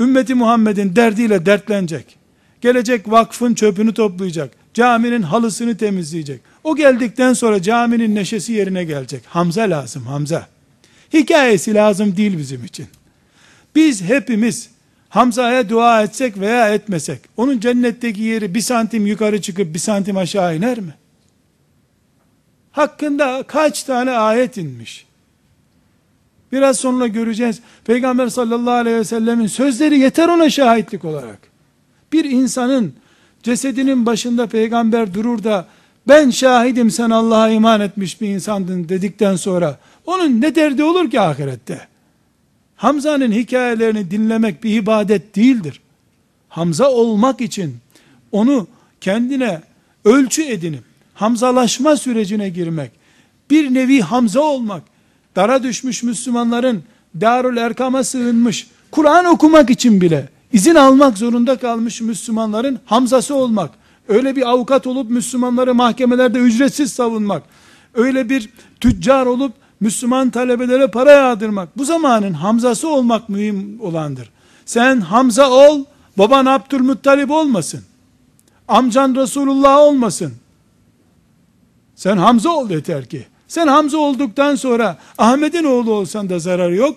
ümmeti 0.00 0.34
Muhammed'in 0.34 0.96
derdiyle 0.96 1.46
dertlenecek. 1.46 2.18
Gelecek 2.60 3.10
vakfın 3.10 3.54
çöpünü 3.54 3.94
toplayacak. 3.94 4.50
Caminin 4.74 5.22
halısını 5.22 5.76
temizleyecek. 5.76 6.40
O 6.68 6.76
geldikten 6.76 7.32
sonra 7.32 7.62
caminin 7.62 8.14
neşesi 8.14 8.52
yerine 8.52 8.84
gelecek. 8.84 9.22
Hamza 9.26 9.62
lazım 9.62 10.06
Hamza. 10.06 10.46
Hikayesi 11.12 11.74
lazım 11.74 12.16
değil 12.16 12.38
bizim 12.38 12.64
için. 12.64 12.86
Biz 13.74 14.02
hepimiz 14.02 14.70
Hamza'ya 15.08 15.68
dua 15.68 16.02
etsek 16.02 16.40
veya 16.40 16.74
etmesek, 16.74 17.20
onun 17.36 17.60
cennetteki 17.60 18.22
yeri 18.22 18.54
bir 18.54 18.60
santim 18.60 19.06
yukarı 19.06 19.42
çıkıp 19.42 19.74
bir 19.74 19.78
santim 19.78 20.16
aşağı 20.16 20.56
iner 20.56 20.80
mi? 20.80 20.94
Hakkında 22.72 23.42
kaç 23.42 23.82
tane 23.82 24.10
ayet 24.10 24.56
inmiş? 24.56 25.06
Biraz 26.52 26.78
sonra 26.78 27.06
göreceğiz. 27.06 27.60
Peygamber 27.84 28.28
sallallahu 28.28 28.74
aleyhi 28.74 28.96
ve 28.96 29.04
sellemin 29.04 29.46
sözleri 29.46 29.98
yeter 29.98 30.28
ona 30.28 30.50
şahitlik 30.50 31.04
olarak. 31.04 31.38
Bir 32.12 32.24
insanın 32.24 32.94
cesedinin 33.42 34.06
başında 34.06 34.46
peygamber 34.46 35.14
durur 35.14 35.44
da 35.44 35.66
ben 36.08 36.30
şahidim 36.30 36.90
sen 36.90 37.10
Allah'a 37.10 37.50
iman 37.50 37.80
etmiş 37.80 38.20
bir 38.20 38.28
insandın 38.28 38.88
dedikten 38.88 39.36
sonra 39.36 39.78
onun 40.06 40.40
ne 40.40 40.54
derdi 40.54 40.84
olur 40.84 41.10
ki 41.10 41.20
ahirette? 41.20 41.88
Hamza'nın 42.76 43.32
hikayelerini 43.32 44.10
dinlemek 44.10 44.64
bir 44.64 44.74
ibadet 44.82 45.36
değildir. 45.36 45.80
Hamza 46.48 46.90
olmak 46.90 47.40
için 47.40 47.76
onu 48.32 48.66
kendine 49.00 49.60
ölçü 50.04 50.42
edinip 50.42 50.82
Hamzalaşma 51.14 51.96
sürecine 51.96 52.48
girmek, 52.48 52.90
bir 53.50 53.74
nevi 53.74 54.00
Hamza 54.00 54.40
olmak, 54.40 54.82
dara 55.36 55.62
düşmüş 55.62 56.02
Müslümanların 56.02 56.82
Darül 57.20 57.56
Erkam'a 57.56 58.04
sığınmış, 58.04 58.66
Kur'an 58.90 59.24
okumak 59.24 59.70
için 59.70 60.00
bile 60.00 60.28
izin 60.52 60.74
almak 60.74 61.18
zorunda 61.18 61.56
kalmış 61.56 62.00
Müslümanların 62.00 62.78
Hamzası 62.84 63.34
olmak, 63.34 63.70
öyle 64.08 64.36
bir 64.36 64.50
avukat 64.50 64.86
olup 64.86 65.10
Müslümanları 65.10 65.74
mahkemelerde 65.74 66.38
ücretsiz 66.38 66.92
savunmak, 66.92 67.42
öyle 67.94 68.28
bir 68.28 68.48
tüccar 68.80 69.26
olup 69.26 69.52
Müslüman 69.80 70.30
talebelere 70.30 70.86
para 70.86 71.10
yağdırmak, 71.10 71.78
bu 71.78 71.84
zamanın 71.84 72.32
Hamzası 72.32 72.88
olmak 72.88 73.28
mühim 73.28 73.80
olandır. 73.80 74.30
Sen 74.66 75.00
Hamza 75.00 75.50
ol, 75.50 75.84
baban 76.18 76.46
Abdülmuttalip 76.46 77.30
olmasın. 77.30 77.84
Amcan 78.68 79.14
Resulullah 79.14 79.78
olmasın. 79.78 80.32
Sen 81.96 82.16
Hamza 82.16 82.50
ol 82.50 82.70
yeter 82.70 83.06
ki. 83.06 83.26
Sen 83.48 83.66
Hamza 83.66 83.98
olduktan 83.98 84.54
sonra 84.54 84.98
Ahmet'in 85.18 85.64
oğlu 85.64 85.92
olsan 85.92 86.30
da 86.30 86.38
zarar 86.38 86.70
yok. 86.70 86.96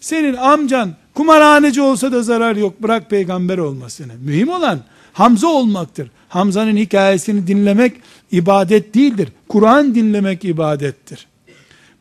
Senin 0.00 0.34
amcan 0.34 0.90
kumarhaneci 1.14 1.82
olsa 1.82 2.12
da 2.12 2.22
zarar 2.22 2.56
yok. 2.56 2.82
Bırak 2.82 3.10
peygamber 3.10 3.58
olmasını. 3.58 4.12
Mühim 4.24 4.48
olan 4.48 4.78
Hamza 5.12 5.46
olmaktır. 5.46 6.10
Hamza'nın 6.28 6.76
hikayesini 6.76 7.46
dinlemek 7.46 7.92
ibadet 8.30 8.94
değildir. 8.94 9.28
Kur'an 9.48 9.94
dinlemek 9.94 10.44
ibadettir. 10.44 11.26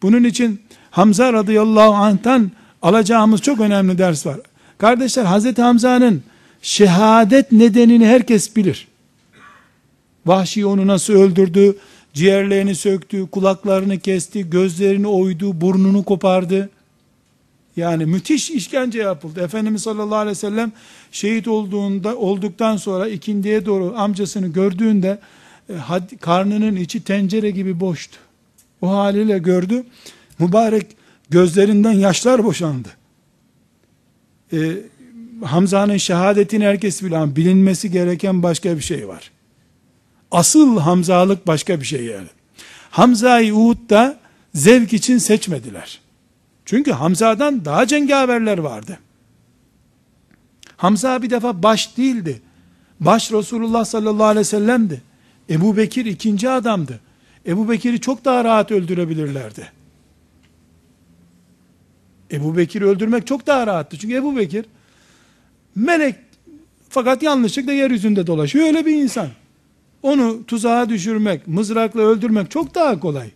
Bunun 0.01 0.23
için 0.23 0.61
Hamza 0.91 1.33
radıyallahu 1.33 1.93
anh'tan 1.93 2.51
alacağımız 2.81 3.41
çok 3.41 3.59
önemli 3.59 3.97
ders 3.97 4.25
var. 4.25 4.37
Kardeşler 4.77 5.25
Hazreti 5.25 5.61
Hamza'nın 5.61 6.23
şehadet 6.61 7.51
nedenini 7.51 8.05
herkes 8.07 8.55
bilir. 8.55 8.87
Vahşi 10.25 10.65
onu 10.65 10.87
nasıl 10.87 11.13
öldürdü, 11.13 11.77
ciğerlerini 12.13 12.75
söktü, 12.75 13.27
kulaklarını 13.31 13.99
kesti, 13.99 14.49
gözlerini 14.49 15.07
oydu, 15.07 15.61
burnunu 15.61 16.03
kopardı. 16.03 16.69
Yani 17.77 18.05
müthiş 18.05 18.51
işkence 18.51 18.99
yapıldı. 18.99 19.41
Efendimiz 19.41 19.81
sallallahu 19.81 20.15
aleyhi 20.15 20.37
ve 20.37 20.39
sellem 20.39 20.71
şehit 21.11 21.47
olduğunda 21.47 22.17
olduktan 22.17 22.77
sonra 22.77 23.07
ikindiye 23.07 23.65
doğru 23.65 23.93
amcasını 23.97 24.47
gördüğünde 24.47 25.19
e, 25.69 25.73
karnının 26.21 26.75
içi 26.75 27.03
tencere 27.03 27.51
gibi 27.51 27.79
boştu. 27.79 28.17
O 28.81 28.89
haliyle 28.89 29.37
gördü. 29.39 29.83
Mübarek 30.39 30.87
gözlerinden 31.29 31.91
yaşlar 31.91 32.43
boşandı. 32.43 32.89
Ee, 34.53 34.71
Hamza'nın 35.43 35.97
şehadetini 35.97 36.65
herkes 36.65 37.03
ama 37.03 37.35
bilinmesi 37.35 37.91
gereken 37.91 38.43
başka 38.43 38.77
bir 38.77 38.81
şey 38.81 39.07
var. 39.07 39.31
Asıl 40.31 40.79
Hamzalık 40.79 41.47
başka 41.47 41.79
bir 41.79 41.85
şey 41.85 42.05
yani. 42.05 42.27
Hamza'yı 42.91 43.55
Uhud'da 43.55 44.19
zevk 44.53 44.93
için 44.93 45.17
seçmediler. 45.17 46.00
Çünkü 46.71 46.91
Hamza'dan 46.91 47.65
daha 47.65 47.87
cengaverler 47.87 48.57
vardı. 48.57 48.99
Hamza 50.77 51.21
bir 51.21 51.29
defa 51.29 51.63
baş 51.63 51.97
değildi. 51.97 52.41
Baş 52.99 53.31
Resulullah 53.31 53.85
sallallahu 53.85 54.25
aleyhi 54.25 54.39
ve 54.39 54.43
sellem'di. 54.43 55.01
Ebu 55.49 55.77
Bekir 55.77 56.05
ikinci 56.05 56.49
adamdı. 56.49 56.99
Ebu 57.45 57.69
Bekir'i 57.69 58.01
çok 58.01 58.25
daha 58.25 58.43
rahat 58.43 58.71
öldürebilirlerdi. 58.71 59.71
Ebu 62.31 62.57
Bekir'i 62.57 62.85
öldürmek 62.85 63.27
çok 63.27 63.47
daha 63.47 63.67
rahattı. 63.67 63.97
Çünkü 63.97 64.15
Ebu 64.15 64.37
Bekir 64.37 64.65
melek 65.75 66.15
fakat 66.89 67.23
yanlışlıkla 67.23 67.73
yeryüzünde 67.73 68.27
dolaşıyor. 68.27 68.65
Öyle 68.65 68.85
bir 68.85 68.95
insan. 68.95 69.27
Onu 70.03 70.45
tuzağa 70.45 70.89
düşürmek, 70.89 71.47
mızrakla 71.47 72.01
öldürmek 72.01 72.51
çok 72.51 72.75
daha 72.75 72.99
kolay. 72.99 73.31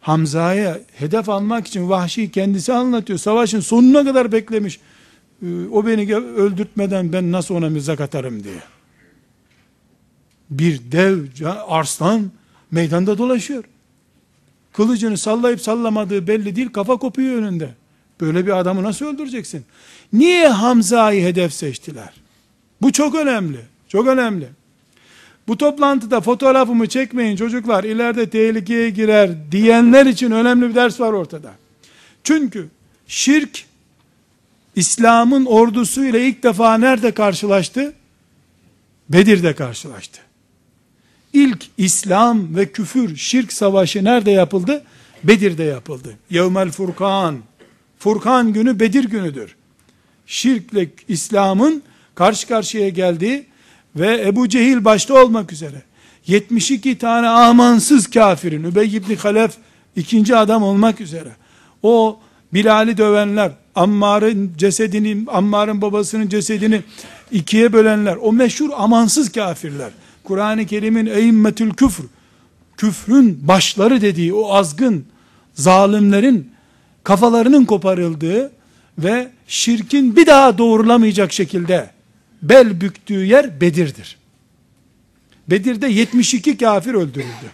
Hamza'ya 0.00 0.80
hedef 0.92 1.28
almak 1.28 1.66
için 1.66 1.88
vahşi 1.88 2.30
kendisi 2.30 2.72
anlatıyor. 2.72 3.18
Savaşın 3.18 3.60
sonuna 3.60 4.04
kadar 4.04 4.32
beklemiş. 4.32 4.80
Ee, 5.42 5.46
o 5.72 5.86
beni 5.86 6.14
öldürtmeden 6.16 7.12
ben 7.12 7.32
nasıl 7.32 7.54
ona 7.54 7.70
mızrak 7.70 8.00
atarım 8.00 8.44
diye. 8.44 8.62
Bir 10.50 10.80
dev 10.92 11.18
arslan 11.68 12.30
meydanda 12.70 13.18
dolaşıyor. 13.18 13.64
Kılıcını 14.72 15.18
sallayıp 15.18 15.60
sallamadığı 15.60 16.26
belli 16.26 16.56
değil, 16.56 16.72
kafa 16.72 16.96
kopuyor 16.96 17.36
önünde. 17.36 17.74
Böyle 18.20 18.46
bir 18.46 18.58
adamı 18.58 18.82
nasıl 18.82 19.06
öldüreceksin? 19.06 19.64
Niye 20.12 20.48
Hamza'yı 20.48 21.24
hedef 21.24 21.52
seçtiler? 21.52 22.14
Bu 22.82 22.92
çok 22.92 23.14
önemli. 23.14 23.58
Çok 23.88 24.06
önemli. 24.06 24.48
Bu 25.48 25.58
toplantıda 25.58 26.20
fotoğrafımı 26.20 26.88
çekmeyin 26.88 27.36
çocuklar 27.36 27.84
ileride 27.84 28.30
tehlikeye 28.30 28.90
girer 28.90 29.30
diyenler 29.52 30.06
için 30.06 30.30
önemli 30.30 30.68
bir 30.68 30.74
ders 30.74 31.00
var 31.00 31.12
ortada. 31.12 31.52
Çünkü 32.24 32.68
şirk 33.06 33.64
İslam'ın 34.76 35.44
ordusu 35.44 36.04
ile 36.04 36.26
ilk 36.26 36.42
defa 36.42 36.78
nerede 36.78 37.12
karşılaştı? 37.12 37.92
Bedir'de 39.08 39.54
karşılaştı. 39.54 40.20
İlk 41.32 41.66
İslam 41.78 42.56
ve 42.56 42.72
küfür 42.72 43.16
şirk 43.16 43.52
savaşı 43.52 44.04
nerede 44.04 44.30
yapıldı? 44.30 44.84
Bedir'de 45.24 45.64
yapıldı. 45.64 46.16
Yevmel 46.30 46.70
Furkan. 46.70 47.38
Furkan 47.98 48.52
günü 48.52 48.80
Bedir 48.80 49.04
günüdür. 49.04 49.56
Şirkle 50.26 50.88
İslam'ın 51.08 51.82
karşı 52.14 52.48
karşıya 52.48 52.88
geldiği 52.88 53.46
ve 53.96 54.28
Ebu 54.28 54.48
Cehil 54.48 54.84
başta 54.84 55.24
olmak 55.24 55.52
üzere 55.52 55.82
72 56.26 56.98
tane 56.98 57.28
amansız 57.28 58.06
kafirin 58.06 58.64
Übey 58.64 58.96
ibn 58.96 59.14
Halef 59.14 59.52
ikinci 59.96 60.36
adam 60.36 60.62
olmak 60.62 61.00
üzere 61.00 61.30
o 61.82 62.18
Bilal'i 62.54 62.98
dövenler 62.98 63.52
Ammar'ın 63.74 64.52
cesedini 64.58 65.24
Ammar'ın 65.26 65.82
babasının 65.82 66.28
cesedini 66.28 66.82
ikiye 67.32 67.72
bölenler 67.72 68.16
o 68.16 68.32
meşhur 68.32 68.70
amansız 68.76 69.32
kafirler 69.32 69.90
Kur'an-ı 70.24 70.66
Kerim'in 70.66 71.06
eimmetül 71.06 71.70
küfr 71.70 72.02
küfrün 72.76 73.48
başları 73.48 74.00
dediği 74.00 74.34
o 74.34 74.54
azgın 74.54 75.04
zalimlerin 75.54 76.52
kafalarının 77.04 77.64
koparıldığı 77.64 78.52
ve 78.98 79.30
şirkin 79.46 80.16
bir 80.16 80.26
daha 80.26 80.58
doğrulamayacak 80.58 81.32
şekilde 81.32 81.90
bel 82.42 82.80
büktüğü 82.80 83.24
yer 83.24 83.60
Bedir'dir. 83.60 84.18
Bedir'de 85.50 85.86
72 85.86 86.56
kafir 86.56 86.94
öldürüldü. 86.94 87.50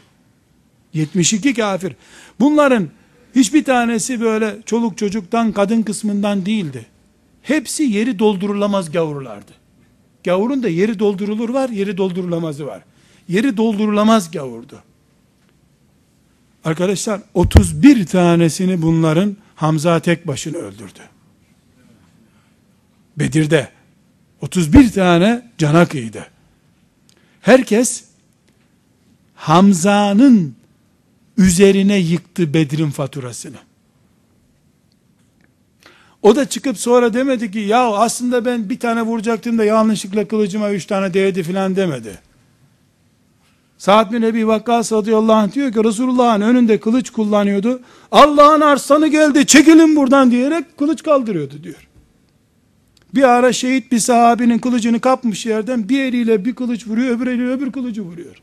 72 0.94 1.54
kafir. 1.54 1.92
Bunların 2.40 2.88
hiçbir 3.34 3.64
tanesi 3.64 4.20
böyle 4.20 4.56
çoluk 4.66 4.98
çocuktan 4.98 5.52
kadın 5.52 5.82
kısmından 5.82 6.46
değildi. 6.46 6.86
Hepsi 7.42 7.82
yeri 7.82 8.18
doldurulamaz 8.18 8.92
gavurlardı. 8.92 9.52
Gavurun 10.24 10.62
da 10.62 10.68
yeri 10.68 10.98
doldurulur 10.98 11.48
var, 11.48 11.68
yeri 11.68 11.96
doldurulamazı 11.96 12.66
var. 12.66 12.82
Yeri 13.28 13.56
doldurulamaz 13.56 14.30
gavurdu. 14.30 14.82
Arkadaşlar 16.64 17.20
31 17.34 18.06
tanesini 18.06 18.82
bunların 18.82 19.36
Hamza 19.54 20.00
tek 20.00 20.26
başına 20.26 20.58
öldürdü. 20.58 21.00
Bedir'de 23.16 23.68
31 24.40 24.92
tane 24.92 25.50
cana 25.58 25.88
kıydı. 25.88 26.26
Herkes 27.40 28.04
Hamza'nın 29.34 30.54
üzerine 31.38 31.96
yıktı 31.96 32.54
Bedir'in 32.54 32.90
faturasını. 32.90 33.56
O 36.22 36.36
da 36.36 36.48
çıkıp 36.48 36.78
sonra 36.78 37.14
demedi 37.14 37.50
ki 37.50 37.58
ya 37.58 37.92
aslında 37.92 38.44
ben 38.44 38.70
bir 38.70 38.80
tane 38.80 39.02
vuracaktım 39.02 39.58
da 39.58 39.64
yanlışlıkla 39.64 40.28
kılıcıma 40.28 40.72
üç 40.72 40.86
tane 40.86 41.14
değdi 41.14 41.42
filan 41.42 41.76
demedi. 41.76 42.18
Sa'd 43.78 44.12
bin 44.12 44.22
Ebi 44.22 44.46
Vakkas 44.46 44.92
radıyallahu 44.92 45.36
anh 45.36 45.52
diyor 45.52 45.72
ki 45.72 45.84
Resulullah'ın 45.84 46.40
önünde 46.40 46.80
kılıç 46.80 47.10
kullanıyordu. 47.10 47.80
Allah'ın 48.12 48.60
arslanı 48.60 49.08
geldi 49.08 49.46
çekilin 49.46 49.96
buradan 49.96 50.30
diyerek 50.30 50.78
kılıç 50.78 51.02
kaldırıyordu 51.02 51.62
diyor. 51.62 51.85
Bir 53.14 53.22
ara 53.22 53.52
şehit 53.52 53.92
bir 53.92 53.98
sahabinin 53.98 54.58
kılıcını 54.58 55.00
kapmış 55.00 55.46
yerden 55.46 55.88
bir 55.88 56.00
eliyle 56.00 56.44
bir 56.44 56.54
kılıç 56.54 56.86
vuruyor 56.86 57.16
öbür 57.16 57.26
eliyle 57.26 57.50
öbür 57.50 57.72
kılıcı 57.72 58.02
vuruyor. 58.02 58.36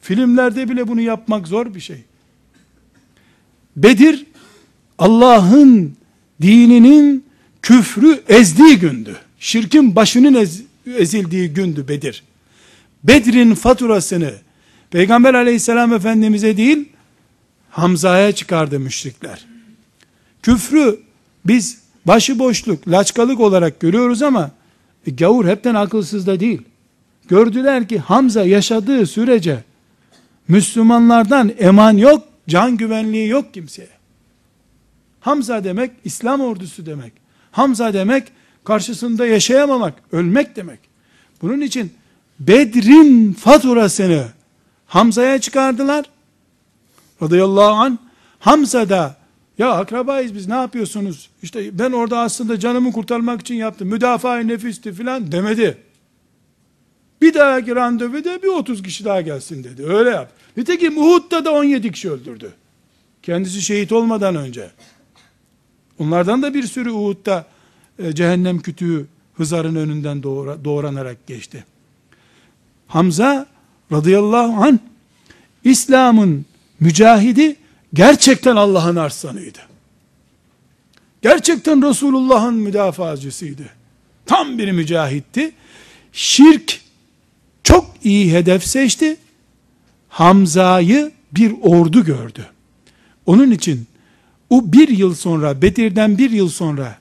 Filmlerde 0.00 0.68
bile 0.68 0.88
bunu 0.88 1.00
yapmak 1.00 1.48
zor 1.48 1.74
bir 1.74 1.80
şey. 1.80 2.04
Bedir 3.76 4.26
Allah'ın 4.98 5.96
dininin 6.42 7.24
küfrü 7.62 8.22
ezdiği 8.28 8.78
gündü. 8.78 9.16
Şirkin 9.38 9.96
başının 9.96 10.34
ez, 10.34 10.62
ezildiği 10.96 11.48
gündü 11.48 11.88
Bedir. 11.88 12.22
Bedir'in 13.04 13.54
faturasını 13.54 14.34
Peygamber 14.90 15.34
aleyhisselam 15.34 15.92
efendimize 15.92 16.56
değil 16.56 16.88
Hamza'ya 17.70 18.32
çıkardı 18.32 18.80
müşrikler. 18.80 19.46
Küfrü 20.42 21.00
biz 21.44 21.78
başıboşluk, 22.06 22.88
laçkalık 22.88 23.40
olarak 23.40 23.80
görüyoruz 23.80 24.22
ama 24.22 24.50
e, 25.06 25.10
gavur 25.10 25.46
hepten 25.46 25.74
akılsız 25.74 26.26
da 26.26 26.40
değil. 26.40 26.62
Gördüler 27.28 27.88
ki 27.88 27.98
Hamza 27.98 28.44
yaşadığı 28.44 29.06
sürece 29.06 29.64
Müslümanlardan 30.48 31.52
eman 31.58 31.96
yok, 31.96 32.24
can 32.48 32.76
güvenliği 32.76 33.28
yok 33.28 33.54
kimseye. 33.54 33.88
Hamza 35.20 35.64
demek 35.64 35.90
İslam 36.04 36.40
ordusu 36.40 36.86
demek. 36.86 37.12
Hamza 37.52 37.92
demek 37.92 38.24
karşısında 38.64 39.26
yaşayamamak, 39.26 39.94
ölmek 40.12 40.56
demek. 40.56 40.78
Bunun 41.42 41.60
için 41.60 41.92
Bedir'in 42.40 43.32
faturasını 43.32 44.24
Hamza'ya 44.86 45.40
çıkardılar. 45.40 46.04
Radıyallahu 47.22 47.74
an. 47.74 47.98
Hamza 48.38 48.88
da 48.88 49.16
ya 49.58 49.70
akrabayız 49.72 50.34
biz 50.34 50.48
ne 50.48 50.54
yapıyorsunuz? 50.54 51.30
İşte 51.42 51.78
ben 51.78 51.92
orada 51.92 52.18
aslında 52.18 52.60
canımı 52.60 52.92
kurtarmak 52.92 53.40
için 53.40 53.54
yaptım. 53.54 53.88
Müdafaa 53.88 54.38
nefisti 54.38 54.92
filan 54.92 55.32
demedi. 55.32 55.78
Bir 57.22 57.34
dahaki 57.34 57.76
randevuda 57.76 58.42
bir 58.42 58.48
30 58.48 58.82
kişi 58.82 59.04
daha 59.04 59.20
gelsin 59.20 59.64
dedi. 59.64 59.86
Öyle 59.86 60.10
yap. 60.10 60.32
Nitekim 60.56 60.98
Uhud'da 60.98 61.44
da 61.44 61.52
17 61.52 61.92
kişi 61.92 62.10
öldürdü. 62.10 62.52
Kendisi 63.22 63.62
şehit 63.62 63.92
olmadan 63.92 64.36
önce. 64.36 64.70
Onlardan 65.98 66.42
da 66.42 66.54
bir 66.54 66.62
sürü 66.62 66.90
Uhud'da 66.90 67.46
e, 67.98 68.14
cehennem 68.14 68.58
kütüğü 68.58 69.06
Hızar'ın 69.34 69.74
önünden 69.74 70.22
doğra, 70.22 70.64
doğranarak 70.64 71.26
geçti. 71.26 71.64
Hamza 72.86 73.46
radıyallahu 73.92 74.64
an 74.64 74.80
İslam'ın 75.64 76.44
mücahidi 76.80 77.56
gerçekten 77.94 78.56
Allah'ın 78.56 78.96
arslanıydı. 78.96 79.58
Gerçekten 81.22 81.88
Resulullah'ın 81.88 82.54
müdafacısıydı. 82.54 83.62
Tam 84.26 84.58
bir 84.58 84.72
mücahitti. 84.72 85.52
Şirk 86.12 86.80
çok 87.62 87.94
iyi 88.04 88.32
hedef 88.32 88.66
seçti. 88.66 89.16
Hamza'yı 90.08 91.12
bir 91.32 91.54
ordu 91.62 92.04
gördü. 92.04 92.46
Onun 93.26 93.50
için 93.50 93.86
o 94.50 94.72
bir 94.72 94.88
yıl 94.88 95.14
sonra, 95.14 95.62
Bedir'den 95.62 96.18
bir 96.18 96.30
yıl 96.30 96.48
sonra, 96.48 96.98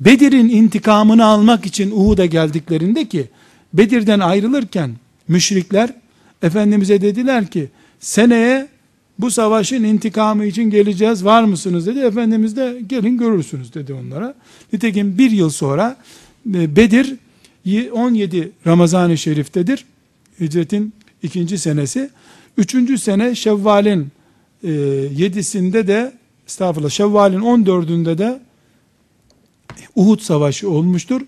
Bedir'in 0.00 0.48
intikamını 0.48 1.24
almak 1.24 1.66
için 1.66 1.90
Uhud'a 1.90 2.26
geldiklerinde 2.26 3.08
ki, 3.08 3.28
Bedir'den 3.72 4.20
ayrılırken, 4.20 4.94
müşrikler, 5.28 5.90
Efendimiz'e 6.42 7.00
dediler 7.00 7.46
ki, 7.46 7.68
seneye 8.00 8.68
bu 9.18 9.30
savaşın 9.30 9.84
intikamı 9.84 10.44
için 10.44 10.70
geleceğiz, 10.70 11.24
var 11.24 11.44
mısınız 11.44 11.86
dedi. 11.86 11.98
Efendimiz 11.98 12.56
de 12.56 12.82
gelin 12.86 13.18
görürsünüz 13.18 13.74
dedi 13.74 13.92
onlara. 13.92 14.34
Nitekim 14.72 15.18
bir 15.18 15.30
yıl 15.30 15.50
sonra, 15.50 15.96
e, 16.54 16.76
Bedir, 16.76 17.16
17 17.92 18.52
Ramazan-ı 18.66 19.18
Şerif'tedir. 19.18 19.84
Hicretin 20.40 20.92
ikinci 21.22 21.58
senesi. 21.58 22.10
Üçüncü 22.56 22.98
sene 22.98 23.34
Şevval'in 23.34 24.08
e, 24.64 24.70
yedisinde 25.16 25.86
de 25.86 26.12
estağfurullah 26.46 26.90
Şevval'in 26.90 27.40
14'ünde 27.40 28.18
de 28.18 28.40
Uhud 29.94 30.20
Savaşı 30.20 30.70
olmuştur. 30.70 31.20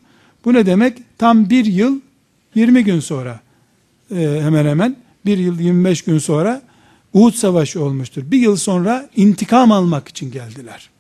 Bu 0.45 0.55
ne 0.55 0.67
demek? 0.67 0.99
Tam 1.19 1.51
bir 1.51 1.65
yıl 1.65 2.01
20 2.55 2.85
gün 2.85 3.01
sonra 3.01 3.41
e, 4.11 4.41
hemen 4.43 4.67
hemen 4.67 4.97
bir 5.27 5.39
yıl 5.39 5.61
25 5.61 6.03
gün 6.03 6.19
sonra 6.19 6.63
Uhud 7.15 7.35
Savaşı 7.35 7.85
olmuştur. 7.85 8.23
Bir 8.27 8.39
yıl 8.39 8.57
sonra 8.57 9.09
intikam 9.17 9.73
almak 9.73 10.09
için 10.09 10.31
geldiler. 10.31 10.91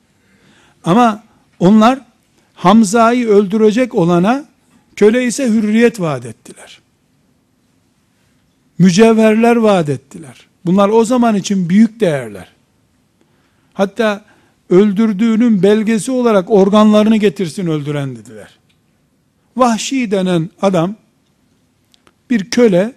Ama 0.85 1.23
onlar 1.61 2.01
Hamza'yı 2.55 3.29
öldürecek 3.29 3.94
olana 3.94 4.44
köle 4.97 5.25
ise 5.25 5.49
hürriyet 5.49 6.01
vaat 6.01 6.27
ettiler. 6.27 6.81
Mücevherler 8.79 9.57
vaat 9.57 9.88
ettiler. 9.88 10.47
Bunlar 10.66 10.88
o 10.88 11.05
zaman 11.05 11.35
için 11.35 11.68
büyük 11.68 12.01
değerler. 12.01 12.49
Hatta 13.75 14.25
öldürdüğünün 14.71 15.62
belgesi 15.62 16.11
olarak 16.11 16.51
organlarını 16.51 17.16
getirsin 17.16 17.66
öldüren 17.66 18.16
dediler. 18.16 18.59
Vahşi 19.57 20.11
denen 20.11 20.51
adam 20.62 20.94
bir 22.31 22.51
köle 22.51 22.92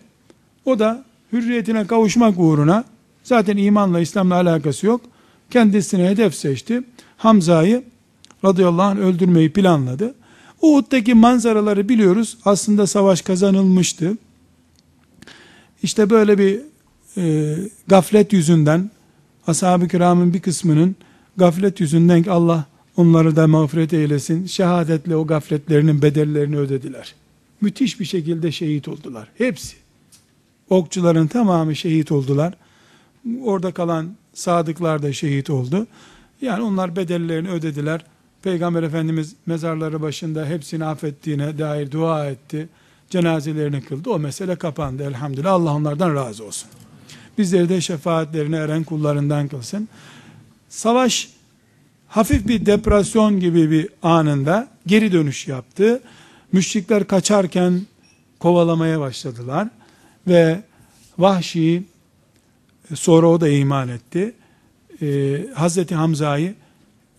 o 0.65 0.79
da 0.79 1.03
hürriyetine 1.33 1.87
kavuşmak 1.87 2.39
uğruna 2.39 2.83
zaten 3.23 3.57
imanla 3.57 3.99
İslam'la 3.99 4.35
alakası 4.35 4.85
yok. 4.85 5.01
Kendisine 5.49 6.09
hedef 6.09 6.35
seçti. 6.35 6.83
Hamza'yı 7.17 7.83
radıyallahu 8.45 8.81
anh 8.81 8.97
öldürmeyi 8.97 9.53
planladı. 9.53 10.15
Uhud'daki 10.61 11.13
manzaraları 11.13 11.89
biliyoruz. 11.89 12.37
Aslında 12.45 12.87
savaş 12.87 13.21
kazanılmıştı. 13.21 14.17
İşte 15.83 16.09
böyle 16.09 16.37
bir 16.37 16.61
e, 17.17 17.55
gaflet 17.87 18.33
yüzünden 18.33 18.89
ashab-ı 19.47 19.87
kiramın 19.87 20.33
bir 20.33 20.39
kısmının 20.39 20.95
gaflet 21.37 21.79
yüzünden 21.79 22.23
Allah 22.23 22.65
onları 22.97 23.35
da 23.35 23.47
mağfiret 23.47 23.93
eylesin. 23.93 24.45
Şehadetle 24.45 25.15
o 25.15 25.27
gafletlerinin 25.27 26.01
bedellerini 26.01 26.57
ödediler. 26.57 27.15
Müthiş 27.61 27.99
bir 27.99 28.05
şekilde 28.05 28.51
şehit 28.51 28.87
oldular. 28.87 29.27
Hepsi. 29.37 29.75
Okçuların 30.69 31.27
tamamı 31.27 31.75
şehit 31.75 32.11
oldular. 32.11 32.53
Orada 33.43 33.71
kalan 33.71 34.15
sadıklar 34.33 35.03
da 35.03 35.13
şehit 35.13 35.49
oldu. 35.49 35.87
Yani 36.41 36.63
onlar 36.63 36.95
bedellerini 36.95 37.49
ödediler. 37.49 38.05
Peygamber 38.43 38.83
Efendimiz 38.83 39.35
mezarları 39.45 40.01
başında 40.01 40.45
hepsini 40.45 40.85
affettiğine 40.85 41.57
dair 41.57 41.91
dua 41.91 42.25
etti. 42.25 42.69
Cenazelerini 43.09 43.81
kıldı. 43.81 44.09
O 44.09 44.19
mesele 44.19 44.55
kapandı 44.55 45.03
elhamdülillah. 45.03 45.51
Allah 45.51 45.73
onlardan 45.73 46.15
razı 46.15 46.45
olsun. 46.45 46.69
Bizleri 47.37 47.69
de 47.69 47.81
şefaatlerine 47.81 48.57
eren 48.57 48.83
kullarından 48.83 49.47
kılsın. 49.47 49.89
Savaş 50.69 51.29
hafif 52.07 52.47
bir 52.47 52.65
depresyon 52.65 53.39
gibi 53.39 53.71
bir 53.71 53.89
anında 54.03 54.67
geri 54.87 55.11
dönüş 55.11 55.47
yaptı. 55.47 56.01
Müşrikler 56.51 57.07
kaçarken 57.07 57.81
kovalamaya 58.39 58.99
başladılar. 58.99 59.67
Ve 60.27 60.61
Vahşi 61.17 61.83
sonra 62.93 63.27
o 63.27 63.41
da 63.41 63.49
iman 63.49 63.89
etti. 63.89 64.33
Ee, 65.01 65.45
Hazreti 65.53 65.95
Hamza'yı 65.95 66.55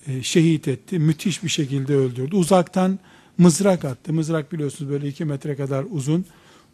e, 0.06 0.22
şehit 0.22 0.68
etti. 0.68 0.98
Müthiş 0.98 1.44
bir 1.44 1.48
şekilde 1.48 1.94
öldürdü. 1.94 2.37
Uzaktan 2.37 2.98
mızrak 3.38 3.85
attı. 3.85 4.12
Mızrak 4.12 4.52
biliyorsunuz 4.52 4.90
böyle 4.90 5.08
iki 5.08 5.24
metre 5.24 5.56
kadar 5.56 5.85
uzun. 5.90 6.24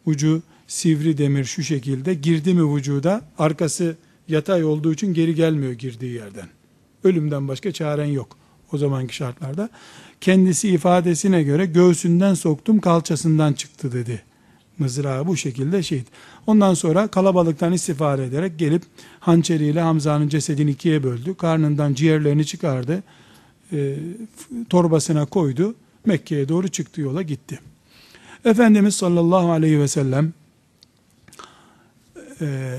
Ucu 0.07 0.43
sivri 0.67 1.19
demir 1.19 1.45
şu 1.45 1.63
şekilde. 1.63 2.15
Girdi 2.15 2.55
mi 2.55 2.77
vücuda 2.77 3.23
arkası 3.39 3.97
yatay 4.29 4.65
olduğu 4.65 4.93
için 4.93 5.15
geri 5.15 5.35
gelmiyor 5.35 5.73
girdiği 5.73 6.13
yerden. 6.13 6.49
Ölümden 7.05 7.49
başka 7.49 7.73
çaren 7.73 8.07
yok 8.07 8.37
o 8.73 8.79
zamanki 8.79 9.17
şartlarda. 9.17 9.71
Kendisi 10.21 10.69
ifadesine 10.69 11.43
göre 11.43 11.67
göğsünden 11.67 12.35
soktum 12.35 12.81
kalçasından 12.81 13.53
çıktı 13.53 13.93
dedi. 13.93 14.23
Mızrağı 14.79 15.27
bu 15.27 15.37
şekilde 15.37 15.83
şehit. 15.83 16.07
Ondan 16.47 16.75
sonra 16.75 17.09
kalabalıktan 17.09 17.73
istifade 17.73 18.25
ederek 18.25 18.59
gelip 18.59 18.83
hançeriyle 19.21 19.81
Hamza'nın 19.81 20.29
cesedini 20.29 20.71
ikiye 20.71 21.03
böldü. 21.03 21.35
Karnından 21.35 21.95
ciğerlerini 21.95 22.47
çıkardı. 22.47 23.03
E, 23.73 23.97
torbasına 24.71 25.27
koydu. 25.27 25.75
Mekke'ye 26.07 26.49
doğru 26.49 26.69
çıktı 26.69 27.01
yola 27.01 27.23
gitti. 27.23 27.61
Efendimiz 28.45 28.95
sallallahu 28.95 29.51
aleyhi 29.51 29.79
ve 29.79 29.89
sellem 29.89 30.33
e, 32.41 32.79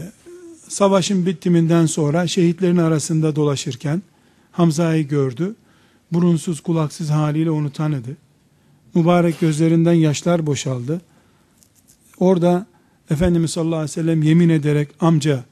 savaşın 0.67 1.25
bitiminden 1.25 1.85
sonra 1.85 2.27
şehitlerin 2.27 2.77
arasında 2.77 3.35
dolaşırken 3.35 4.01
Hamza'yı 4.51 5.07
gördü. 5.07 5.55
burunsuz 6.11 6.61
kulaksız 6.61 7.09
haliyle 7.09 7.51
onu 7.51 7.71
tanıdı. 7.71 8.17
Mübarek 8.95 9.39
gözlerinden 9.39 9.93
yaşlar 9.93 10.45
boşaldı. 10.45 11.01
Orada 12.19 12.65
Efendimiz 13.09 13.51
sallallahu 13.51 13.75
aleyhi 13.75 13.91
ve 13.91 14.01
sellem 14.01 14.23
yemin 14.23 14.49
ederek 14.49 14.89
amca 14.99 15.43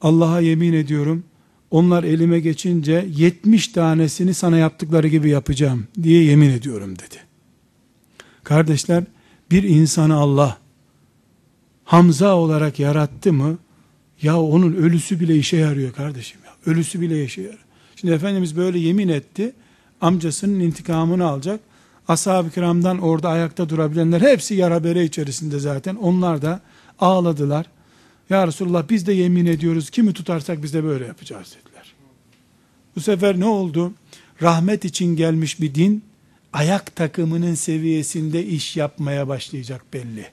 Allah'a 0.00 0.40
yemin 0.40 0.72
ediyorum 0.72 1.24
onlar 1.70 2.04
elime 2.04 2.40
geçince 2.40 3.06
70 3.16 3.68
tanesini 3.68 4.34
sana 4.34 4.56
yaptıkları 4.56 5.08
gibi 5.08 5.30
yapacağım 5.30 5.86
diye 6.02 6.24
yemin 6.24 6.50
ediyorum 6.50 6.98
dedi. 6.98 7.16
Kardeşler 8.44 9.04
bir 9.50 9.62
insanı 9.62 10.14
Allah 10.16 10.58
Hamza 11.84 12.36
olarak 12.36 12.78
yarattı 12.78 13.32
mı 13.32 13.58
ya 14.22 14.40
onun 14.40 14.72
ölüsü 14.72 15.20
bile 15.20 15.36
işe 15.36 15.56
yarıyor 15.56 15.92
kardeşim 15.92 16.40
ya. 16.46 16.72
Ölüsü 16.72 17.00
bile 17.00 17.24
işe 17.24 17.42
yarıyor. 17.42 17.64
Şimdi 17.96 18.14
Efendimiz 18.14 18.56
böyle 18.56 18.78
yemin 18.78 19.08
etti. 19.08 19.52
Amcasının 20.00 20.60
intikamını 20.60 21.26
alacak. 21.26 21.60
Ashab-ı 22.08 22.50
kiramdan 22.50 22.98
orada 22.98 23.28
ayakta 23.28 23.68
durabilenler 23.68 24.20
hepsi 24.20 24.54
yara 24.54 24.84
bere 24.84 25.04
içerisinde 25.04 25.58
zaten. 25.58 25.94
Onlar 25.94 26.42
da 26.42 26.60
ağladılar. 26.98 27.66
Ya 28.30 28.46
Resulullah 28.46 28.88
biz 28.90 29.06
de 29.06 29.12
yemin 29.12 29.46
ediyoruz 29.46 29.90
kimi 29.90 30.12
tutarsak 30.12 30.62
biz 30.62 30.74
de 30.74 30.84
böyle 30.84 31.06
yapacağız 31.06 31.56
dediler. 31.60 31.94
Bu 32.96 33.00
sefer 33.00 33.40
ne 33.40 33.46
oldu? 33.46 33.92
Rahmet 34.42 34.84
için 34.84 35.16
gelmiş 35.16 35.60
bir 35.60 35.74
din 35.74 36.04
ayak 36.52 36.96
takımının 36.96 37.54
seviyesinde 37.54 38.46
iş 38.46 38.76
yapmaya 38.76 39.28
başlayacak 39.28 39.84
belli. 39.92 40.26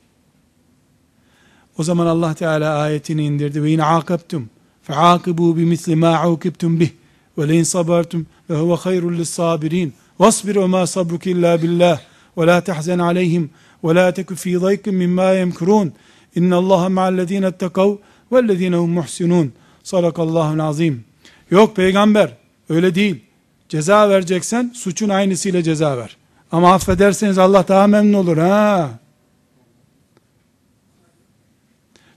O 1.78 1.84
zaman 1.84 2.06
Allah 2.06 2.34
Teala 2.34 2.78
ayetini 2.78 3.26
indirdi 3.26 3.64
ve 3.64 3.72
in 3.72 3.80
akabtum 3.80 4.50
feakibu 4.84 5.58
bimisli 5.58 5.96
ma 5.96 6.30
ukibtum 6.30 6.80
bih 6.80 6.90
ve 7.38 7.48
leyin 7.48 7.64
sabartum 7.64 8.28
ve 8.50 8.56
huve 8.56 8.76
hayrul 8.76 9.18
lissabirin 9.18 9.94
vasbir 10.20 10.56
ve 10.56 10.66
ma 10.66 10.88
sabruk 10.88 11.28
illa 11.28 11.62
billah 11.62 12.00
ve 12.38 12.48
la 12.48 12.62
tahzen 12.62 13.00
aleyhim 13.00 13.50
ve 13.84 13.96
la 13.96 14.14
teku 14.14 14.36
fi 14.36 14.62
daykin 14.62 14.96
mimma 14.96 15.32
yemkurun. 15.32 15.94
İnna 16.36 16.56
allaha 16.56 16.90
ma'allezine 16.90 17.46
ettekav 17.46 17.96
vellezine 18.32 18.76
hum 18.76 18.92
muhsinun. 18.92 19.54
Sadakallahul 19.84 20.60
azim. 20.60 21.04
Yok 21.52 21.76
peygamber 21.76 22.34
öyle 22.70 22.96
değil. 22.96 23.24
Ceza 23.70 24.10
vereceksen 24.10 24.72
suçun 24.76 25.10
aynısıyla 25.10 25.64
ceza 25.64 25.98
ver. 25.98 26.18
Ama 26.52 26.74
affederseniz 26.74 27.38
Allah 27.38 27.68
daha 27.68 27.88
memnun 27.88 28.14
olur 28.14 28.38
ha. 28.38 28.90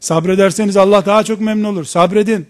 Sabrederseniz 0.01 0.77
Allah 0.77 1.07
daha 1.07 1.25
çok 1.25 1.41
memnun 1.41 1.65
olur. 1.65 1.85
Sabredin. 1.85 2.47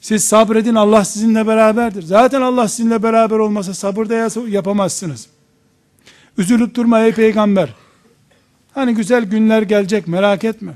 Siz 0.00 0.24
sabredin 0.24 0.74
Allah 0.74 1.04
sizinle 1.04 1.46
beraberdir. 1.46 2.02
Zaten 2.02 2.40
Allah 2.40 2.68
sizinle 2.68 3.02
beraber 3.02 3.38
olmasa 3.38 3.74
sabır 3.74 4.08
da 4.08 4.48
yapamazsınız. 4.48 5.26
Üzülüp 6.38 6.74
durma 6.74 7.00
ey 7.00 7.12
peygamber. 7.12 7.74
Hani 8.74 8.94
güzel 8.94 9.24
günler 9.24 9.62
gelecek 9.62 10.08
merak 10.08 10.44
etme. 10.44 10.72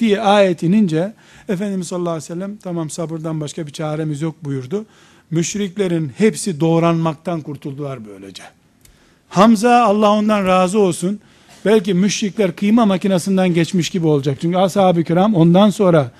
Diye 0.00 0.20
ayet 0.20 0.62
inince 0.62 1.12
Efendimiz 1.48 1.88
sallallahu 1.88 2.10
aleyhi 2.10 2.24
ve 2.24 2.34
sellem 2.34 2.56
tamam 2.56 2.90
sabırdan 2.90 3.40
başka 3.40 3.66
bir 3.66 3.72
çaremiz 3.72 4.22
yok 4.22 4.34
buyurdu. 4.42 4.86
Müşriklerin 5.30 6.12
hepsi 6.16 6.60
doğranmaktan 6.60 7.40
kurtuldular 7.40 8.06
böylece. 8.06 8.42
Hamza 9.28 9.82
Allah 9.82 10.10
ondan 10.10 10.46
razı 10.46 10.78
olsun 10.78 11.20
belki 11.64 11.94
müşrikler 11.94 12.56
kıyma 12.56 12.86
makinesinden 12.86 13.54
geçmiş 13.54 13.90
gibi 13.90 14.06
olacak. 14.06 14.38
Çünkü 14.40 14.58
ashab-ı 14.58 15.04
kiram 15.04 15.34
ondan 15.34 15.70
sonra 15.70 16.10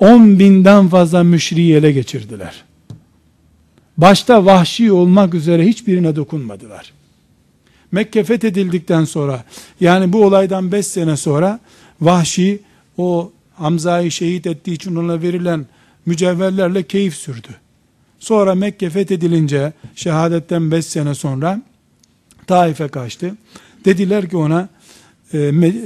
10 0.00 0.38
binden 0.38 0.88
fazla 0.88 1.22
müşriyi 1.22 1.74
ele 1.74 1.92
geçirdiler. 1.92 2.64
Başta 3.96 4.44
vahşi 4.44 4.92
olmak 4.92 5.34
üzere 5.34 5.66
hiçbirine 5.66 6.16
dokunmadılar. 6.16 6.92
Mekke 7.92 8.24
fethedildikten 8.24 9.04
sonra 9.04 9.44
yani 9.80 10.12
bu 10.12 10.24
olaydan 10.24 10.72
5 10.72 10.86
sene 10.86 11.16
sonra 11.16 11.60
vahşi 12.00 12.60
o 12.98 13.32
Hamza'yı 13.54 14.10
şehit 14.10 14.46
ettiği 14.46 14.72
için 14.72 14.96
ona 14.96 15.22
verilen 15.22 15.66
mücevherlerle 16.06 16.82
keyif 16.82 17.14
sürdü. 17.14 17.48
Sonra 18.18 18.54
Mekke 18.54 18.90
fethedilince 18.90 19.72
şehadetten 19.94 20.70
5 20.70 20.86
sene 20.86 21.14
sonra 21.14 21.62
Taif'e 22.46 22.88
kaçtı. 22.88 23.36
Dediler 23.84 24.30
ki 24.30 24.36
ona 24.36 24.68
e, 25.32 25.38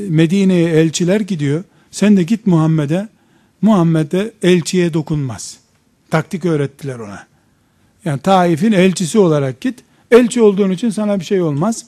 Medine'ye 0.08 0.70
elçiler 0.70 1.20
gidiyor. 1.20 1.64
Sen 1.90 2.16
de 2.16 2.22
git 2.22 2.46
Muhammed'e. 2.46 3.08
Muhammed'e 3.64 4.32
elçiye 4.42 4.94
dokunmaz. 4.94 5.56
Taktik 6.10 6.44
öğrettiler 6.44 6.98
ona. 6.98 7.26
Yani 8.04 8.20
Taif'in 8.20 8.72
elçisi 8.72 9.18
olarak 9.18 9.60
git. 9.60 9.78
Elçi 10.10 10.42
olduğun 10.42 10.70
için 10.70 10.90
sana 10.90 11.20
bir 11.20 11.24
şey 11.24 11.42
olmaz. 11.42 11.86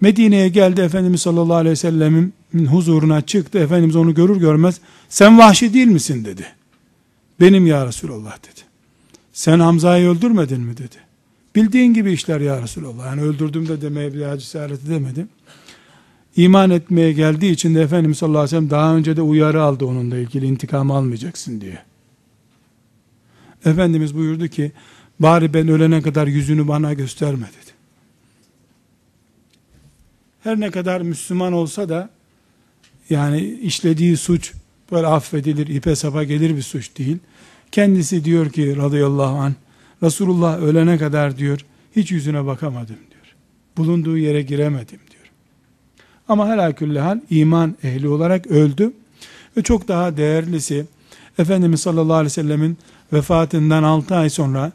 Medine'ye 0.00 0.48
geldi 0.48 0.80
Efendimiz 0.80 1.22
sallallahu 1.22 1.56
aleyhi 1.56 1.72
ve 1.72 1.76
sellemin 1.76 2.34
huzuruna 2.70 3.20
çıktı. 3.20 3.58
Efendimiz 3.58 3.96
onu 3.96 4.14
görür 4.14 4.36
görmez 4.36 4.80
sen 5.08 5.38
vahşi 5.38 5.74
değil 5.74 5.86
misin 5.86 6.24
dedi. 6.24 6.46
Benim 7.40 7.66
ya 7.66 7.86
Resulallah 7.86 8.38
dedi. 8.38 8.60
Sen 9.32 9.60
Hamza'yı 9.60 10.08
öldürmedin 10.08 10.60
mi 10.60 10.76
dedi. 10.76 10.96
Bildiğin 11.56 11.94
gibi 11.94 12.12
işler 12.12 12.40
ya 12.40 12.62
Resulallah. 12.62 13.06
Yani 13.06 13.22
öldürdüm 13.22 13.68
de 13.68 13.80
demeye 13.80 14.14
bir 14.14 14.38
cesareti 14.38 14.90
demedim 14.90 15.28
iman 16.36 16.70
etmeye 16.70 17.12
geldiği 17.12 17.52
için 17.52 17.74
de 17.74 17.82
Efendimiz 17.82 18.18
sallallahu 18.18 18.38
aleyhi 18.38 18.56
ve 18.56 18.58
sellem 18.58 18.70
daha 18.70 18.96
önce 18.96 19.16
de 19.16 19.22
uyarı 19.22 19.62
aldı 19.62 19.84
onunla 19.84 20.18
ilgili 20.18 20.46
intikam 20.46 20.90
almayacaksın 20.90 21.60
diye. 21.60 21.78
Efendimiz 23.64 24.14
buyurdu 24.14 24.48
ki 24.48 24.72
bari 25.20 25.54
ben 25.54 25.68
ölene 25.68 26.02
kadar 26.02 26.26
yüzünü 26.26 26.68
bana 26.68 26.92
gösterme 26.92 27.46
dedi. 27.46 27.72
Her 30.42 30.60
ne 30.60 30.70
kadar 30.70 31.00
Müslüman 31.00 31.52
olsa 31.52 31.88
da 31.88 32.10
yani 33.10 33.40
işlediği 33.40 34.16
suç 34.16 34.52
böyle 34.92 35.06
affedilir, 35.06 35.66
ipe 35.66 35.96
sapa 35.96 36.24
gelir 36.24 36.56
bir 36.56 36.62
suç 36.62 36.98
değil. 36.98 37.18
Kendisi 37.72 38.24
diyor 38.24 38.50
ki 38.50 38.76
radıyallahu 38.76 39.36
an 39.36 39.54
Resulullah 40.02 40.58
ölene 40.58 40.98
kadar 40.98 41.38
diyor 41.38 41.60
hiç 41.96 42.10
yüzüne 42.10 42.46
bakamadım 42.46 42.96
diyor. 43.10 43.34
Bulunduğu 43.76 44.18
yere 44.18 44.42
giremedim 44.42 44.98
ama 46.32 46.48
helaküllehal 46.48 47.20
iman 47.30 47.76
ehli 47.82 48.08
olarak 48.08 48.46
öldü. 48.46 48.92
Ve 49.56 49.62
çok 49.62 49.88
daha 49.88 50.16
değerlisi 50.16 50.86
Efendimiz 51.38 51.80
sallallahu 51.80 52.14
aleyhi 52.14 52.26
ve 52.26 52.30
sellemin 52.30 52.78
vefatından 53.12 53.82
6 53.82 54.14
ay 54.14 54.30
sonra 54.30 54.72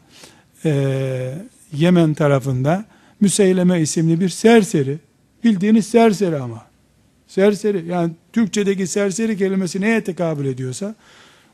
e, 0.64 1.34
Yemen 1.72 2.14
tarafında 2.14 2.84
Müseyleme 3.20 3.80
isimli 3.80 4.20
bir 4.20 4.28
serseri 4.28 4.98
bildiğiniz 5.44 5.86
serseri 5.86 6.36
ama. 6.36 6.62
Serseri 7.28 7.86
yani 7.86 8.12
Türkçedeki 8.32 8.86
serseri 8.86 9.38
kelimesi 9.38 9.80
neye 9.80 10.04
tekabül 10.04 10.46
ediyorsa 10.46 10.94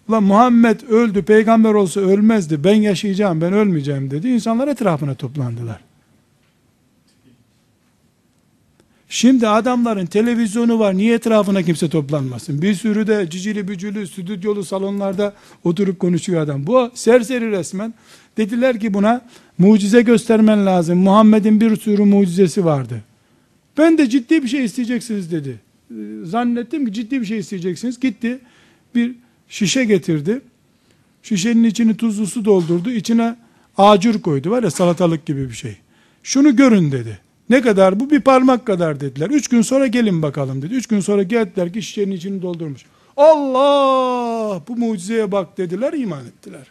Ulan 0.09 0.23
Muhammed 0.23 0.81
öldü 0.81 1.23
peygamber 1.23 1.75
olsa 1.75 2.01
ölmezdi 2.01 2.65
ben 2.65 2.75
yaşayacağım 2.75 3.41
ben 3.41 3.53
ölmeyeceğim 3.53 4.11
dedi. 4.11 4.29
İnsanlar 4.29 4.69
etrafına 4.69 5.15
toplandılar 5.15 5.81
Şimdi 9.09 9.49
adamların 9.49 10.07
televizyonu 10.07 10.79
var. 10.79 10.97
Niye 10.97 11.15
etrafına 11.15 11.63
kimse 11.63 11.89
toplanmasın? 11.89 12.63
Bir 12.63 12.75
sürü 12.75 13.07
de 13.07 13.31
cicili 13.31 13.69
bücülü, 13.69 14.07
stüdyolu 14.07 14.65
salonlarda 14.65 15.35
oturup 15.65 15.99
konuşuyor 15.99 16.43
adam. 16.43 16.67
Bu 16.67 16.91
serseri 16.95 17.51
resmen. 17.51 17.95
Dediler 18.37 18.81
ki 18.81 18.95
buna 18.95 19.27
mucize 19.59 20.03
göstermen 20.03 20.67
lazım. 20.67 20.99
Muhammed'in 20.99 21.61
bir 21.61 21.77
sürü 21.77 22.05
mucizesi 22.05 22.65
vardı. 22.65 23.03
Ben 23.79 23.99
de 23.99 24.09
ciddi 24.09 24.43
bir 24.43 24.49
şey 24.49 24.65
isteyeceksiniz 24.65 25.33
dedi. 25.33 25.61
Ee, 25.91 25.95
zannettim 26.25 26.87
ki 26.87 26.93
ciddi 26.93 27.21
bir 27.21 27.27
şey 27.27 27.39
isteyeceksiniz. 27.39 28.01
Gitti 28.01 28.39
bir 28.95 29.15
şişe 29.49 29.85
getirdi. 29.85 30.41
Şişenin 31.23 31.65
içini 31.65 31.97
tuzlu 31.97 32.27
su 32.27 32.45
doldurdu. 32.45 32.91
İçine 32.91 33.37
acur 33.77 34.23
koydu. 34.23 34.51
Var 34.51 34.63
ya 34.63 34.71
salatalık 34.71 35.27
gibi 35.27 35.49
bir 35.49 35.55
şey. 35.55 35.77
Şunu 36.23 36.57
görün 36.57 36.93
dedi. 36.93 37.19
Ne 37.51 37.61
kadar 37.61 38.01
bu? 38.01 38.11
Bir 38.11 38.21
parmak 38.21 38.67
kadar 38.67 39.01
dediler. 39.01 39.31
Üç 39.31 39.49
gün 39.49 39.63
sonra 39.63 39.87
gelin 39.87 40.23
bakalım 40.23 40.63
dedi. 40.63 40.75
Üç 40.75 40.87
gün 40.87 41.01
sonra 41.01 41.23
geldiler 41.23 41.73
ki 41.73 41.83
şişenin 41.83 42.13
içini 42.13 42.43
doldurmuş. 42.43 42.85
Allah 43.17 44.63
bu 44.69 44.77
mucizeye 44.77 45.33
bak 45.33 45.59
dediler 45.59 45.93
iman 45.93 46.27
ettiler. 46.27 46.71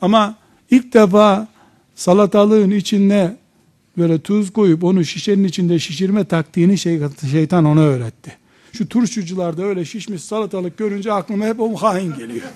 Ama 0.00 0.34
ilk 0.70 0.94
defa 0.94 1.48
salatalığın 1.94 2.70
içine 2.70 3.36
böyle 3.98 4.18
tuz 4.20 4.52
koyup 4.52 4.84
onu 4.84 5.04
şişenin 5.04 5.44
içinde 5.44 5.78
şişirme 5.78 6.24
taktiğini 6.24 6.78
şey, 6.78 7.00
şeytan 7.30 7.64
ona 7.64 7.80
öğretti. 7.80 8.36
Şu 8.72 8.88
turşucularda 8.88 9.62
öyle 9.62 9.84
şişmiş 9.84 10.22
salatalık 10.22 10.78
görünce 10.78 11.12
aklıma 11.12 11.44
hep 11.46 11.60
o 11.60 11.74
hain 11.74 12.14
geliyor. 12.14 12.46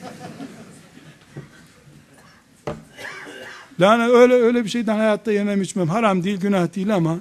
Yani 3.78 4.02
öyle 4.02 4.34
öyle 4.34 4.64
bir 4.64 4.68
şeyden 4.68 4.96
hayatta 4.96 5.32
yemem 5.32 5.62
içmem. 5.62 5.88
Haram 5.88 6.24
değil, 6.24 6.40
günah 6.40 6.74
değil 6.76 6.94
ama 6.94 7.18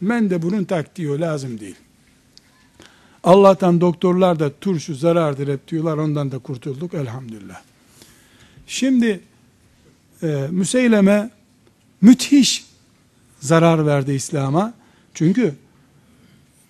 men 0.00 0.30
de 0.30 0.42
bunun 0.42 0.64
taktiği 0.64 1.20
lazım 1.20 1.60
değil. 1.60 1.76
Allah'tan 3.24 3.80
doktorlar 3.80 4.38
da 4.38 4.50
turşu 4.60 4.94
zarardır 4.94 5.48
hep 5.48 5.68
diyorlar. 5.68 5.96
Ondan 5.96 6.32
da 6.32 6.38
kurtulduk 6.38 6.94
elhamdülillah. 6.94 7.60
Şimdi 8.66 9.20
Ee, 10.22 10.48
Müseyleme 10.50 11.30
müthiş 12.00 12.64
zarar 13.40 13.86
verdi 13.86 14.12
İslam'a. 14.12 14.74
Çünkü 15.14 15.54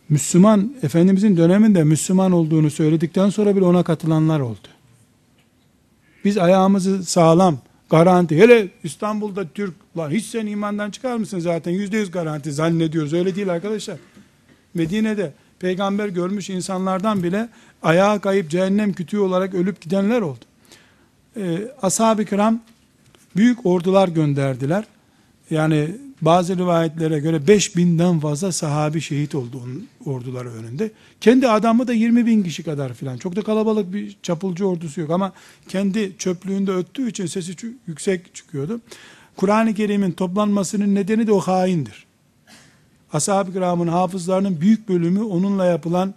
Müslüman, 0.09 0.75
Efendimizin 0.83 1.37
döneminde 1.37 1.85
Müslüman 1.85 2.33
olduğunu 2.33 2.71
söyledikten 2.71 3.31
sonra 3.31 3.57
bile 3.57 3.65
ona 3.65 3.83
katılanlar 3.83 4.41
oldu. 4.41 4.69
Biz 6.25 6.39
ayağımızı 6.39 7.05
sağlam, 7.05 7.59
garanti, 7.91 8.37
hele 8.37 8.69
İstanbul'da 8.85 9.49
Türk, 9.49 9.75
lan 9.97 10.11
hiç 10.11 10.27
sen 10.27 10.47
imandan 10.47 10.91
çıkar 10.91 11.17
mısın 11.17 11.39
zaten 11.39 11.73
yüzde 11.73 11.97
yüz 11.97 12.11
garanti 12.11 12.53
zannediyoruz. 12.53 13.13
Öyle 13.13 13.37
değil 13.37 13.53
arkadaşlar. 13.53 13.97
Medine'de 14.75 15.33
peygamber 15.59 16.09
görmüş 16.09 16.51
insanlardan 16.51 17.23
bile 17.23 17.49
ayağa 17.83 18.19
kayıp 18.19 18.51
cehennem 18.51 18.93
kütüğü 18.93 19.19
olarak 19.19 19.55
ölüp 19.55 19.81
gidenler 19.81 20.21
oldu. 20.21 20.45
Ee, 21.37 21.59
Ashab-ı 21.83 22.25
kiram 22.25 22.61
büyük 23.37 23.67
ordular 23.67 24.09
gönderdiler. 24.09 24.85
Yani 25.51 25.91
bazı 26.23 26.59
rivayetlere 26.59 27.19
göre 27.19 27.37
5000'den 27.37 28.21
fazla 28.21 28.53
sahabi 28.53 29.01
şehit 29.01 29.35
oldu 29.35 29.61
onun 29.65 29.89
orduları 30.05 30.53
önünde. 30.53 30.91
Kendi 31.21 31.49
adamı 31.49 31.89
da 31.89 31.93
20 31.93 32.27
bin 32.27 32.43
kişi 32.43 32.63
kadar 32.63 32.95
filan. 32.95 33.17
Çok 33.17 33.37
da 33.37 33.43
kalabalık 33.43 33.93
bir 33.93 34.17
çapulcu 34.23 34.65
ordusu 34.65 35.01
yok 35.01 35.11
ama 35.11 35.33
kendi 35.69 36.13
çöplüğünde 36.19 36.73
öttüğü 36.73 37.09
için 37.09 37.27
sesi 37.27 37.55
yüksek 37.87 38.35
çıkıyordu. 38.35 38.81
Kur'an-ı 39.37 39.75
Kerim'in 39.75 40.13
toplanmasının 40.13 40.95
nedeni 40.95 41.27
de 41.27 41.33
o 41.33 41.41
haindir. 41.41 42.07
Ashab-ı 43.13 43.53
kiramın 43.53 43.89
hafızlarının 43.89 44.61
büyük 44.61 44.89
bölümü 44.89 45.23
onunla 45.23 45.67
yapılan 45.67 46.15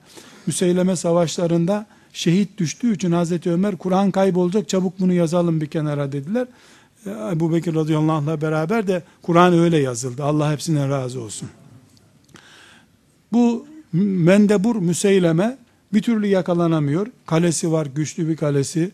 müseyleme 0.47 0.95
savaşlarında 0.95 1.85
şehit 2.13 2.57
düştüğü 2.57 2.95
için 2.95 3.12
Hazreti 3.12 3.51
Ömer 3.51 3.77
Kur'an 3.77 4.12
kaybolacak 4.12 4.69
çabuk 4.69 4.99
bunu 4.99 5.13
yazalım 5.13 5.62
bir 5.62 5.67
kenara 5.67 6.12
dediler. 6.12 6.47
Ebu 7.05 7.53
Bekir 7.53 7.75
radıyallahu 7.75 8.12
anh'la 8.12 8.41
beraber 8.41 8.88
de 8.88 9.03
Kur'an 9.21 9.53
öyle 9.53 9.77
yazıldı. 9.77 10.23
Allah 10.23 10.51
hepsinden 10.51 10.89
razı 10.89 11.21
olsun. 11.21 11.49
Bu 13.31 13.67
mendebur 13.93 14.75
müseyleme 14.75 15.57
bir 15.93 16.01
türlü 16.01 16.27
yakalanamıyor. 16.27 17.07
Kalesi 17.25 17.71
var, 17.71 17.85
güçlü 17.95 18.27
bir 18.27 18.38
kalesi 18.38 18.91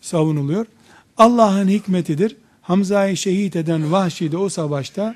savunuluyor. 0.00 0.66
Allah'ın 1.16 1.68
hikmetidir. 1.68 2.36
Hamza'yı 2.62 3.16
şehit 3.16 3.56
eden 3.56 3.92
Vahşi 3.92 4.32
de 4.32 4.36
o 4.36 4.48
savaşta 4.48 5.14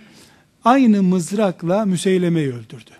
aynı 0.64 1.02
mızrakla 1.02 1.84
Müseyleme'yi 1.84 2.48
öldürdü. 2.48 2.90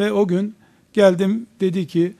Ve 0.00 0.12
o 0.12 0.28
gün 0.28 0.54
geldim 0.92 1.46
dedi 1.60 1.86
ki 1.86 2.14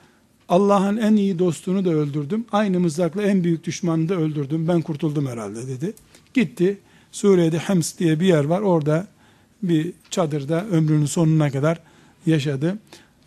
Allah'ın 0.48 0.96
en 0.96 1.16
iyi 1.16 1.38
dostunu 1.38 1.84
da 1.84 1.90
öldürdüm. 1.90 2.44
Aynı 2.52 2.80
mızrakla 2.80 3.22
en 3.22 3.44
büyük 3.44 3.64
düşmanını 3.64 4.08
da 4.08 4.14
öldürdüm. 4.14 4.68
Ben 4.68 4.82
kurtuldum 4.82 5.26
herhalde 5.26 5.68
dedi. 5.68 5.94
Gitti. 6.34 6.78
Suriye'de 7.12 7.58
Hems 7.58 7.98
diye 7.98 8.20
bir 8.20 8.26
yer 8.26 8.44
var. 8.44 8.60
Orada 8.60 9.06
bir 9.62 9.92
çadırda 10.10 10.64
ömrünün 10.64 11.06
sonuna 11.06 11.50
kadar 11.50 11.78
yaşadı. 12.26 12.78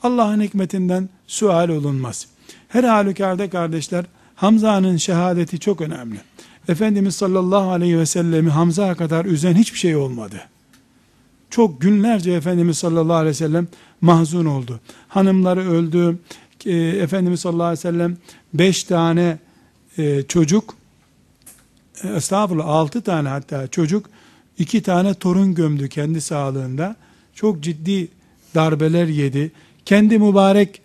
Allah'ın 0.04 0.42
hikmetinden 0.42 1.10
sual 1.28 1.70
olunmaz. 1.70 2.28
Her 2.68 2.84
halükarda 2.84 3.50
kardeşler 3.50 4.06
Hamza'nın 4.36 4.98
şehadeti 4.98 5.60
çok 5.60 5.82
önemli. 5.82 6.20
Efendimiz 6.68 7.16
sallallahu 7.16 7.70
aleyhi 7.70 7.98
ve 7.98 8.06
sellemi 8.06 8.50
Hamza'ya 8.50 8.96
kadar 8.96 9.26
üzen 9.26 9.54
hiçbir 9.54 9.78
şey 9.78 9.96
olmadı. 9.96 10.42
Çok 11.50 11.82
günlerce 11.82 12.32
Efendimiz 12.32 12.78
sallallahu 12.78 13.18
aleyhi 13.18 13.30
ve 13.30 13.34
sellem 13.34 13.68
mahzun 14.02 14.46
oldu. 14.46 14.80
Hanımları 15.08 15.70
öldü, 15.72 16.18
e, 16.66 16.72
Efendimiz 16.78 17.40
sallallahu 17.40 17.64
aleyhi 17.64 17.80
ve 17.80 17.82
sellem 17.82 18.18
beş 18.54 18.84
tane 18.84 19.38
e, 19.98 20.24
çocuk 20.28 20.76
e, 22.04 22.08
estağfurullah 22.08 22.68
altı 22.68 23.02
tane 23.02 23.30
hatta 23.30 23.68
çocuk 23.68 24.10
iki 24.58 24.82
tane 24.82 25.14
torun 25.14 25.56
gömdü 25.56 25.90
kendi 25.90 26.22
sağlığında. 26.22 26.96
Çok 27.34 27.64
ciddi 27.64 28.08
darbeler 28.56 29.08
yedi. 29.08 29.52
Kendi 29.86 30.20
mübarek 30.20 30.82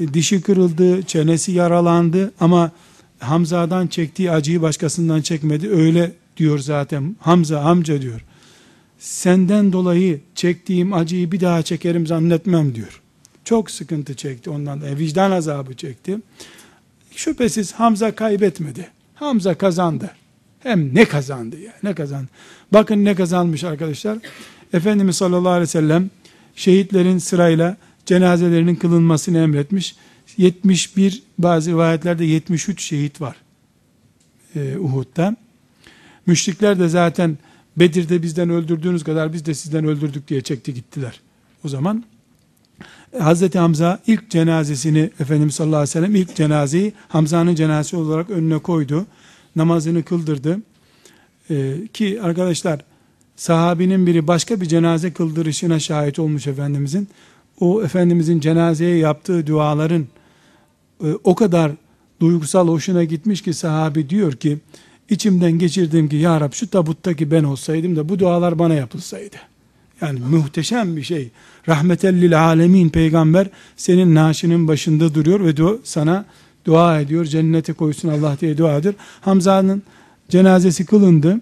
e, 0.00 0.14
dişi 0.14 0.40
kırıldı, 0.40 1.02
çenesi 1.02 1.52
yaralandı 1.52 2.32
ama 2.40 2.70
Hamza'dan 3.18 3.86
çektiği 3.86 4.30
acıyı 4.30 4.62
başkasından 4.62 5.20
çekmedi. 5.20 5.70
Öyle 5.70 6.12
diyor 6.36 6.58
zaten. 6.58 7.16
Hamza 7.20 7.60
amca 7.60 8.02
diyor. 8.02 8.24
Senden 8.98 9.72
dolayı 9.72 10.20
çektiğim 10.34 10.92
acıyı 10.92 11.32
bir 11.32 11.40
daha 11.40 11.62
çekerim 11.62 12.06
zannetmem 12.06 12.74
diyor. 12.74 13.01
Çok 13.44 13.70
sıkıntı 13.70 14.14
çekti 14.14 14.50
ondan 14.50 14.80
da. 14.80 14.98
Vicdan 14.98 15.30
azabı 15.30 15.74
çekti. 15.74 16.18
Şüphesiz 17.10 17.72
Hamza 17.72 18.14
kaybetmedi. 18.14 18.88
Hamza 19.14 19.54
kazandı. 19.54 20.10
Hem 20.60 20.94
ne 20.94 21.04
kazandı 21.04 21.60
ya 21.60 21.72
ne 21.82 21.94
kazandı. 21.94 22.28
Bakın 22.72 23.04
ne 23.04 23.14
kazanmış 23.14 23.64
arkadaşlar. 23.64 24.18
Efendimiz 24.72 25.16
sallallahu 25.16 25.48
aleyhi 25.48 25.62
ve 25.62 25.66
sellem 25.66 26.10
şehitlerin 26.56 27.18
sırayla 27.18 27.76
cenazelerinin 28.06 28.76
kılınmasını 28.76 29.38
emretmiş. 29.38 29.96
71 30.36 31.22
bazı 31.38 31.70
rivayetlerde 31.70 32.24
73 32.24 32.82
şehit 32.82 33.20
var 33.20 33.36
ee, 34.56 34.76
Uhud'da. 34.78 35.36
Müşrikler 36.26 36.78
de 36.78 36.88
zaten 36.88 37.38
Bedir'de 37.76 38.22
bizden 38.22 38.50
öldürdüğünüz 38.50 39.04
kadar 39.04 39.32
biz 39.32 39.46
de 39.46 39.54
sizden 39.54 39.84
öldürdük 39.84 40.28
diye 40.28 40.40
çekti 40.40 40.74
gittiler. 40.74 41.20
O 41.64 41.68
zaman 41.68 42.04
Hazreti 43.18 43.58
Hamza 43.58 43.98
ilk 44.06 44.30
cenazesini 44.30 45.10
Efendimiz 45.20 45.54
sallallahu 45.54 45.76
aleyhi 45.76 45.88
ve 45.88 45.92
sellem 45.92 46.14
ilk 46.14 46.34
cenazeyi 46.34 46.92
Hamza'nın 47.08 47.54
cenazesi 47.54 47.96
olarak 47.96 48.30
önüne 48.30 48.58
koydu. 48.58 49.06
Namazını 49.56 50.02
kıldırdı. 50.02 50.58
Ee, 51.50 51.74
ki 51.92 52.22
arkadaşlar 52.22 52.80
sahabinin 53.36 54.06
biri 54.06 54.26
başka 54.26 54.60
bir 54.60 54.66
cenaze 54.66 55.12
kıldırışına 55.12 55.80
şahit 55.80 56.18
olmuş 56.18 56.46
Efendimizin. 56.46 57.08
O 57.60 57.82
Efendimizin 57.82 58.40
cenazeye 58.40 58.96
yaptığı 58.96 59.46
duaların 59.46 60.06
e, 61.04 61.06
o 61.24 61.34
kadar 61.34 61.72
duygusal 62.20 62.68
hoşuna 62.68 63.04
gitmiş 63.04 63.42
ki 63.42 63.54
sahabi 63.54 64.10
diyor 64.10 64.32
ki 64.32 64.58
içimden 65.10 65.52
geçirdim 65.52 66.08
ki 66.08 66.16
ya 66.16 66.40
Rab 66.40 66.52
şu 66.52 66.70
tabuttaki 66.70 67.30
ben 67.30 67.44
olsaydım 67.44 67.96
da 67.96 68.08
bu 68.08 68.18
dualar 68.18 68.58
bana 68.58 68.74
yapılsaydı. 68.74 69.51
Yani 70.02 70.20
muhteşem 70.20 70.96
bir 70.96 71.02
şey. 71.02 71.30
Rahmetellil 71.68 72.44
alemin 72.44 72.88
peygamber 72.88 73.46
senin 73.76 74.14
naaşının 74.14 74.68
başında 74.68 75.14
duruyor 75.14 75.44
ve 75.44 75.56
du 75.56 75.80
sana 75.84 76.24
dua 76.64 77.00
ediyor. 77.00 77.24
Cennete 77.24 77.72
koysun 77.72 78.08
Allah 78.08 78.36
diye 78.40 78.58
dua 78.58 78.76
ediyor. 78.76 78.94
Hamza'nın 79.20 79.82
cenazesi 80.28 80.86
kılındı. 80.86 81.40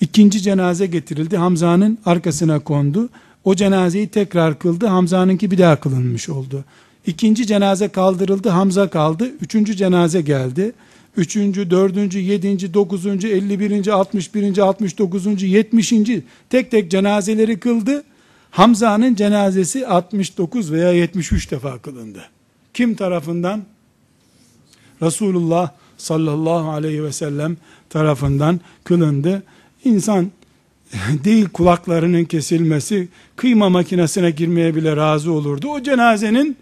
İkinci 0.00 0.42
cenaze 0.42 0.86
getirildi. 0.86 1.36
Hamza'nın 1.36 1.98
arkasına 2.04 2.58
kondu. 2.58 3.08
O 3.44 3.54
cenazeyi 3.54 4.08
tekrar 4.08 4.58
kıldı. 4.58 4.86
Hamza'nınki 4.86 5.50
bir 5.50 5.58
daha 5.58 5.76
kılınmış 5.76 6.28
oldu. 6.28 6.64
İkinci 7.06 7.46
cenaze 7.46 7.88
kaldırıldı. 7.88 8.48
Hamza 8.48 8.88
kaldı. 8.88 9.30
Üçüncü 9.40 9.76
cenaze 9.76 10.20
geldi 10.20 10.72
üçüncü, 11.18 11.70
dördüncü, 11.70 12.18
yedinci, 12.18 12.74
dokuzuncu, 12.74 13.28
elli 13.28 13.60
birinci, 13.60 13.92
altmış 13.92 14.34
birinci, 14.34 14.62
altmış 14.62 14.98
dokuzuncu, 14.98 15.46
yetmişinci 15.46 16.22
tek 16.50 16.70
tek 16.70 16.90
cenazeleri 16.90 17.60
kıldı. 17.60 18.04
Hamza'nın 18.50 19.14
cenazesi 19.14 19.86
69 19.86 20.72
veya 20.72 20.92
73 20.92 21.50
defa 21.50 21.78
kılındı. 21.78 22.24
Kim 22.74 22.94
tarafından? 22.94 23.62
Resulullah 25.02 25.70
sallallahu 25.96 26.70
aleyhi 26.70 27.04
ve 27.04 27.12
sellem 27.12 27.56
tarafından 27.90 28.60
kılındı. 28.84 29.42
İnsan 29.84 30.30
değil 31.24 31.48
kulaklarının 31.48 32.24
kesilmesi, 32.24 33.08
kıyma 33.36 33.68
makinesine 33.68 34.30
girmeye 34.30 34.74
bile 34.74 34.96
razı 34.96 35.32
olurdu. 35.32 35.68
O 35.68 35.82
cenazenin 35.82 36.56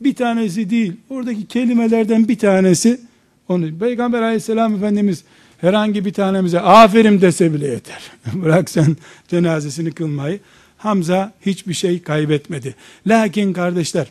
bir 0.00 0.14
tanesi 0.14 0.70
değil, 0.70 0.92
oradaki 1.10 1.46
kelimelerden 1.46 2.28
bir 2.28 2.38
tanesi 2.38 3.00
onu 3.48 3.78
Peygamber 3.78 4.22
aleyhisselam 4.22 4.76
efendimiz 4.76 5.24
herhangi 5.58 6.04
bir 6.04 6.12
tanemize 6.12 6.60
aferin 6.60 7.20
dese 7.20 7.54
bile 7.54 7.66
yeter. 7.66 8.02
Bırak 8.34 8.70
sen 8.70 8.96
cenazesini 9.28 9.92
kılmayı. 9.92 10.40
Hamza 10.78 11.32
hiçbir 11.46 11.74
şey 11.74 12.02
kaybetmedi. 12.02 12.74
Lakin 13.06 13.52
kardeşler 13.52 14.06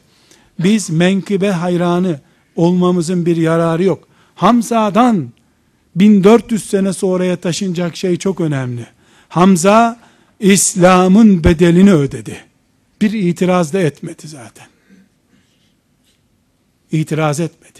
biz 0.60 0.90
menkıbe 0.90 1.52
hayranı 1.52 2.20
olmamızın 2.56 3.26
bir 3.26 3.38
yararı 3.38 3.84
yok. 3.84 4.08
Hamza'dan 4.36 5.30
1400 5.96 6.70
sene 6.70 6.94
sonraya 6.94 7.36
taşınacak 7.36 7.96
şey 7.96 8.18
çok 8.18 8.42
önemli. 8.42 8.86
Hamza 9.30 10.00
İslam'ın 10.40 11.44
bedelini 11.44 11.94
ödedi. 11.94 12.38
Bir 13.02 13.14
itiraz 13.14 13.74
da 13.74 13.80
etmedi 13.80 14.28
zaten. 14.28 14.68
İtiraz 16.92 17.40
etmedi. 17.40 17.80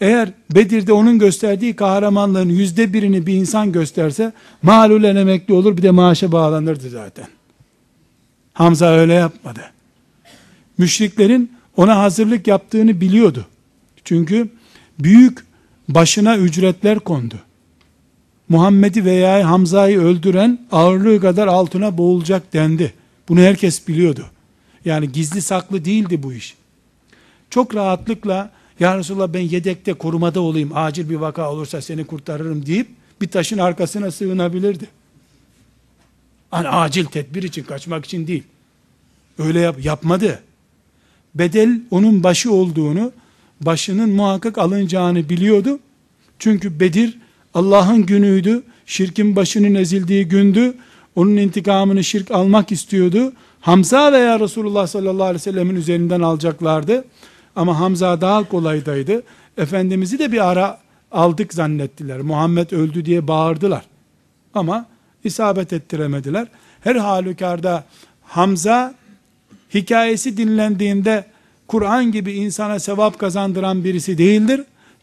Eğer 0.00 0.32
Bedir'de 0.54 0.92
onun 0.92 1.18
gösterdiği 1.18 1.76
kahramanlığın 1.76 2.48
yüzde 2.48 2.92
birini 2.92 3.26
bir 3.26 3.34
insan 3.34 3.72
gösterse 3.72 4.32
malulen 4.62 5.16
emekli 5.16 5.54
olur 5.54 5.76
bir 5.76 5.82
de 5.82 5.90
maaşa 5.90 6.32
bağlanırdı 6.32 6.90
zaten. 6.90 7.26
Hamza 8.52 8.86
öyle 8.86 9.14
yapmadı. 9.14 9.60
Müşriklerin 10.78 11.52
ona 11.76 11.98
hazırlık 11.98 12.46
yaptığını 12.46 13.00
biliyordu. 13.00 13.46
Çünkü 14.04 14.48
büyük 14.98 15.46
başına 15.88 16.36
ücretler 16.36 16.98
kondu. 16.98 17.34
Muhammed'i 18.48 19.04
veya 19.04 19.50
Hamza'yı 19.50 20.00
öldüren 20.00 20.58
ağırlığı 20.72 21.20
kadar 21.20 21.46
altına 21.46 21.98
boğulacak 21.98 22.52
dendi. 22.52 22.92
Bunu 23.28 23.40
herkes 23.40 23.88
biliyordu. 23.88 24.26
Yani 24.84 25.12
gizli 25.12 25.42
saklı 25.42 25.84
değildi 25.84 26.22
bu 26.22 26.32
iş. 26.32 26.54
Çok 27.50 27.74
rahatlıkla 27.74 28.50
ya 28.80 28.98
Resulallah 28.98 29.32
ben 29.32 29.40
yedekte 29.40 29.92
korumada 29.92 30.40
olayım 30.40 30.70
acil 30.74 31.10
bir 31.10 31.14
vaka 31.14 31.52
olursa 31.52 31.80
seni 31.80 32.04
kurtarırım 32.04 32.66
deyip 32.66 32.88
bir 33.20 33.28
taşın 33.28 33.58
arkasına 33.58 34.10
sığınabilirdi. 34.10 34.88
Hani 36.50 36.68
acil 36.68 37.04
tedbir 37.04 37.42
için 37.42 37.62
kaçmak 37.62 38.04
için 38.04 38.26
değil. 38.26 38.42
Öyle 39.38 39.60
yap, 39.60 39.84
yapmadı. 39.84 40.42
Bedel 41.34 41.80
onun 41.90 42.22
başı 42.22 42.52
olduğunu, 42.52 43.12
başının 43.60 44.10
muhakkak 44.10 44.58
alınacağını 44.58 45.28
biliyordu. 45.28 45.78
Çünkü 46.38 46.80
Bedir 46.80 47.18
Allah'ın 47.54 48.06
günüydü. 48.06 48.62
Şirkin 48.86 49.36
başının 49.36 49.74
ezildiği 49.74 50.28
gündü. 50.28 50.74
Onun 51.14 51.36
intikamını 51.36 52.04
şirk 52.04 52.30
almak 52.30 52.72
istiyordu. 52.72 53.32
Hamza 53.60 54.12
veya 54.12 54.40
Resulullah 54.40 54.86
sallallahu 54.86 55.22
aleyhi 55.22 55.34
ve 55.34 55.52
sellemin 55.52 55.76
üzerinden 55.76 56.20
alacaklardı. 56.20 57.04
Ama 57.56 57.80
Hamza 57.80 58.20
daha 58.20 58.48
kolaydaydı. 58.48 59.22
Efendimiz'i 59.58 60.18
de 60.18 60.32
bir 60.32 60.50
ara 60.50 60.80
aldık 61.12 61.54
zannettiler. 61.54 62.20
Muhammed 62.20 62.70
öldü 62.70 63.04
diye 63.04 63.28
bağırdılar. 63.28 63.84
Ama 64.54 64.86
isabet 65.24 65.72
ettiremediler. 65.72 66.46
Her 66.80 66.96
halükarda 66.96 67.84
Hamza 68.22 68.94
hikayesi 69.74 70.36
dinlendiğinde 70.36 71.24
Kur'an 71.68 72.12
gibi 72.12 72.32
insana 72.32 72.78
sevap 72.78 73.18
kazandıran 73.18 73.84
birisi 73.84 74.18
değildir. 74.18 74.62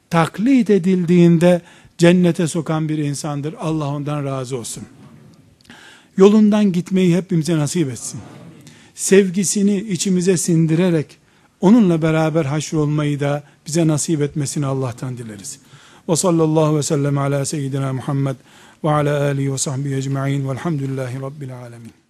Taklit 0.10 0.70
edildiğinde 0.70 1.62
cennete 1.98 2.48
sokan 2.48 2.90
bir 2.90 2.98
insandır. 2.98 3.56
Allah 3.60 3.88
ondan 3.88 4.26
razı 4.26 4.58
olsun. 4.58 4.84
Yolundan 6.18 6.72
gitmeyi 6.72 7.16
hepimize 7.16 7.58
nasip 7.58 7.90
etsin. 7.90 8.20
Sevgisini 8.96 9.78
içimize 9.78 10.38
sindirerek 10.38 11.23
onunla 11.64 12.02
beraber 12.02 12.46
haşrolmayı 12.46 13.20
da 13.20 13.44
bize 13.68 13.88
nasip 13.88 14.22
etmesini 14.22 14.66
Allah'tan 14.66 15.18
dileriz. 15.18 15.60
Ve 16.10 16.16
sallallahu 16.16 16.78
ve 16.78 16.84
sellem 16.84 17.18
ala 17.18 17.46
seyyidina 17.46 17.94
Muhammed 17.94 18.36
ve 18.84 18.90
ala 18.90 19.24
alihi 19.24 19.54
ve 19.54 19.58
sahbihi 19.58 19.96
ecma'in 19.96 20.50
velhamdülillahi 20.50 21.22
rabbil 21.22 21.58
alemin. 21.58 22.03